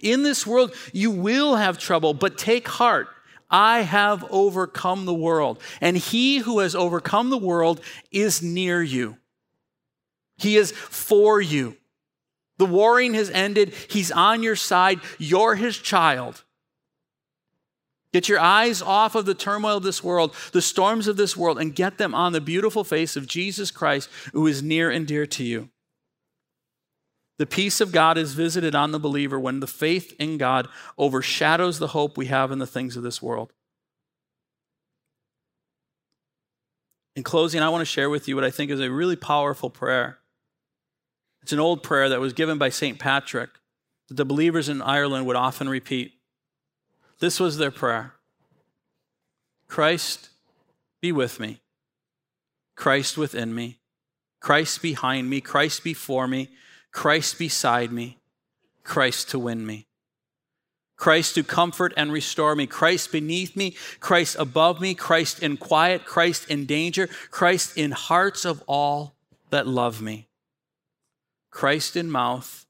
In 0.00 0.24
this 0.24 0.44
world 0.44 0.74
you 0.92 1.12
will 1.12 1.54
have 1.54 1.78
trouble, 1.78 2.14
but 2.14 2.36
take 2.36 2.66
heart. 2.66 3.06
I 3.48 3.82
have 3.82 4.26
overcome 4.32 5.06
the 5.06 5.14
world. 5.14 5.60
And 5.80 5.96
he 5.96 6.38
who 6.38 6.58
has 6.58 6.74
overcome 6.74 7.30
the 7.30 7.38
world 7.38 7.80
is 8.10 8.42
near 8.42 8.82
you. 8.82 9.18
He 10.36 10.56
is 10.56 10.72
for 10.72 11.40
you. 11.40 11.76
The 12.58 12.66
warring 12.66 13.14
has 13.14 13.30
ended. 13.30 13.74
He's 13.88 14.12
on 14.12 14.42
your 14.42 14.56
side. 14.56 15.00
You're 15.18 15.56
his 15.56 15.76
child. 15.76 16.44
Get 18.12 18.28
your 18.28 18.38
eyes 18.38 18.80
off 18.80 19.16
of 19.16 19.26
the 19.26 19.34
turmoil 19.34 19.78
of 19.78 19.82
this 19.82 20.04
world, 20.04 20.36
the 20.52 20.62
storms 20.62 21.08
of 21.08 21.16
this 21.16 21.36
world, 21.36 21.58
and 21.58 21.74
get 21.74 21.98
them 21.98 22.14
on 22.14 22.32
the 22.32 22.40
beautiful 22.40 22.84
face 22.84 23.16
of 23.16 23.26
Jesus 23.26 23.72
Christ, 23.72 24.08
who 24.32 24.46
is 24.46 24.62
near 24.62 24.88
and 24.88 25.04
dear 25.04 25.26
to 25.26 25.42
you. 25.42 25.68
The 27.38 27.46
peace 27.46 27.80
of 27.80 27.90
God 27.90 28.16
is 28.16 28.34
visited 28.34 28.76
on 28.76 28.92
the 28.92 29.00
believer 29.00 29.40
when 29.40 29.58
the 29.58 29.66
faith 29.66 30.14
in 30.20 30.38
God 30.38 30.68
overshadows 30.96 31.80
the 31.80 31.88
hope 31.88 32.16
we 32.16 32.26
have 32.26 32.52
in 32.52 32.60
the 32.60 32.68
things 32.68 32.96
of 32.96 33.02
this 33.02 33.20
world. 33.20 33.52
In 37.16 37.24
closing, 37.24 37.62
I 37.62 37.68
want 37.68 37.80
to 37.80 37.86
share 37.86 38.10
with 38.10 38.28
you 38.28 38.36
what 38.36 38.44
I 38.44 38.50
think 38.50 38.70
is 38.70 38.80
a 38.80 38.90
really 38.90 39.16
powerful 39.16 39.70
prayer. 39.70 40.18
It's 41.44 41.52
an 41.52 41.60
old 41.60 41.82
prayer 41.82 42.08
that 42.08 42.20
was 42.20 42.32
given 42.32 42.56
by 42.56 42.70
St. 42.70 42.98
Patrick 42.98 43.50
that 44.08 44.14
the 44.14 44.24
believers 44.24 44.70
in 44.70 44.80
Ireland 44.80 45.26
would 45.26 45.36
often 45.36 45.68
repeat. 45.68 46.14
This 47.18 47.38
was 47.38 47.58
their 47.58 47.70
prayer 47.70 48.14
Christ, 49.68 50.30
be 51.02 51.12
with 51.12 51.38
me. 51.38 51.60
Christ 52.76 53.18
within 53.18 53.54
me. 53.54 53.78
Christ 54.40 54.80
behind 54.80 55.28
me. 55.28 55.42
Christ 55.42 55.84
before 55.84 56.26
me. 56.26 56.48
Christ 56.92 57.38
beside 57.38 57.92
me. 57.92 58.16
Christ 58.82 59.28
to 59.28 59.38
win 59.38 59.66
me. 59.66 59.86
Christ 60.96 61.34
to 61.34 61.44
comfort 61.44 61.92
and 61.94 62.10
restore 62.10 62.56
me. 62.56 62.66
Christ 62.66 63.12
beneath 63.12 63.54
me. 63.54 63.76
Christ 64.00 64.36
above 64.38 64.80
me. 64.80 64.94
Christ 64.94 65.42
in 65.42 65.58
quiet. 65.58 66.06
Christ 66.06 66.48
in 66.48 66.64
danger. 66.64 67.06
Christ 67.30 67.76
in 67.76 67.90
hearts 67.90 68.46
of 68.46 68.64
all 68.66 69.14
that 69.50 69.66
love 69.66 70.00
me. 70.00 70.26
Christ 71.54 71.94
in 71.94 72.10
mouth 72.10 72.66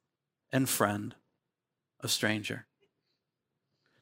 and 0.53 0.68
friend, 0.68 1.14
a 2.01 2.09
stranger 2.09 2.66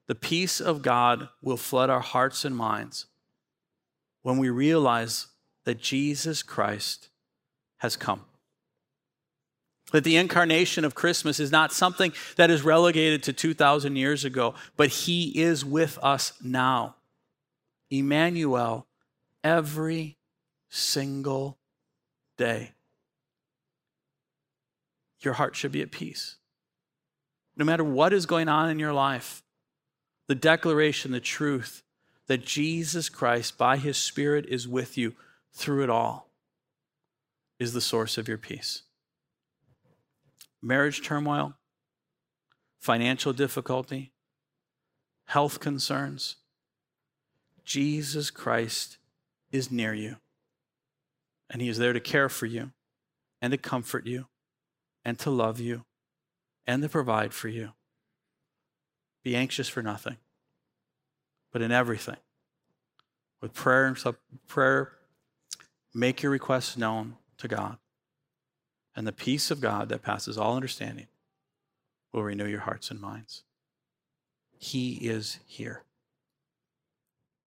the 0.08 0.14
peace 0.16 0.60
of 0.60 0.82
God 0.82 1.28
will 1.40 1.56
flood 1.56 1.88
our 1.88 2.00
hearts 2.00 2.44
and 2.44 2.56
minds 2.56 3.06
when 4.22 4.38
we 4.38 4.50
realize 4.50 5.28
that 5.64 5.80
Jesus 5.80 6.42
Christ 6.42 7.10
has 7.78 7.96
come. 7.96 8.24
That 9.92 10.02
the 10.02 10.16
incarnation 10.16 10.84
of 10.84 10.96
Christmas 10.96 11.38
is 11.38 11.52
not 11.52 11.72
something 11.72 12.12
that 12.36 12.50
is 12.50 12.62
relegated 12.62 13.22
to 13.22 13.32
2,000 13.32 13.94
years 13.94 14.24
ago, 14.24 14.54
but 14.76 14.88
He 14.88 15.40
is 15.40 15.64
with 15.64 15.96
us 16.02 16.32
now. 16.42 16.96
Emmanuel, 17.88 18.88
every 19.44 20.18
single 20.68 21.56
day. 22.36 22.72
Your 25.22 25.34
heart 25.34 25.56
should 25.56 25.72
be 25.72 25.82
at 25.82 25.90
peace. 25.90 26.36
No 27.56 27.64
matter 27.64 27.84
what 27.84 28.12
is 28.12 28.26
going 28.26 28.48
on 28.48 28.70
in 28.70 28.78
your 28.78 28.92
life, 28.92 29.42
the 30.26 30.34
declaration, 30.34 31.12
the 31.12 31.20
truth 31.20 31.82
that 32.26 32.44
Jesus 32.44 33.08
Christ, 33.08 33.58
by 33.58 33.76
his 33.76 33.96
Spirit, 33.96 34.46
is 34.46 34.66
with 34.66 34.96
you 34.96 35.14
through 35.52 35.82
it 35.84 35.90
all, 35.90 36.30
is 37.58 37.72
the 37.72 37.80
source 37.80 38.16
of 38.16 38.28
your 38.28 38.38
peace. 38.38 38.82
Marriage 40.62 41.02
turmoil, 41.02 41.54
financial 42.80 43.32
difficulty, 43.32 44.12
health 45.26 45.60
concerns, 45.60 46.36
Jesus 47.64 48.30
Christ 48.30 48.98
is 49.50 49.70
near 49.70 49.94
you. 49.94 50.16
And 51.50 51.60
he 51.60 51.68
is 51.68 51.78
there 51.78 51.92
to 51.92 52.00
care 52.00 52.28
for 52.28 52.46
you 52.46 52.72
and 53.40 53.50
to 53.50 53.58
comfort 53.58 54.06
you 54.06 54.26
and 55.04 55.18
to 55.18 55.30
love 55.30 55.60
you 55.60 55.84
and 56.66 56.82
to 56.82 56.88
provide 56.88 57.32
for 57.34 57.48
you. 57.48 57.70
Be 59.22 59.36
anxious 59.36 59.68
for 59.68 59.82
nothing, 59.82 60.16
but 61.52 61.62
in 61.62 61.70
everything, 61.70 62.16
with 63.40 63.54
prayer 63.54 63.86
and 63.86 63.98
sub- 63.98 64.16
prayer, 64.48 64.92
make 65.94 66.22
your 66.22 66.32
requests 66.32 66.76
known 66.76 67.16
to 67.38 67.48
God. 67.48 67.78
And 68.94 69.06
the 69.06 69.12
peace 69.12 69.50
of 69.50 69.60
God 69.60 69.88
that 69.88 70.02
passes 70.02 70.36
all 70.36 70.54
understanding 70.54 71.06
will 72.12 72.22
renew 72.22 72.46
your 72.46 72.60
hearts 72.60 72.90
and 72.90 73.00
minds. 73.00 73.42
He 74.58 74.94
is 74.94 75.38
here. 75.46 75.84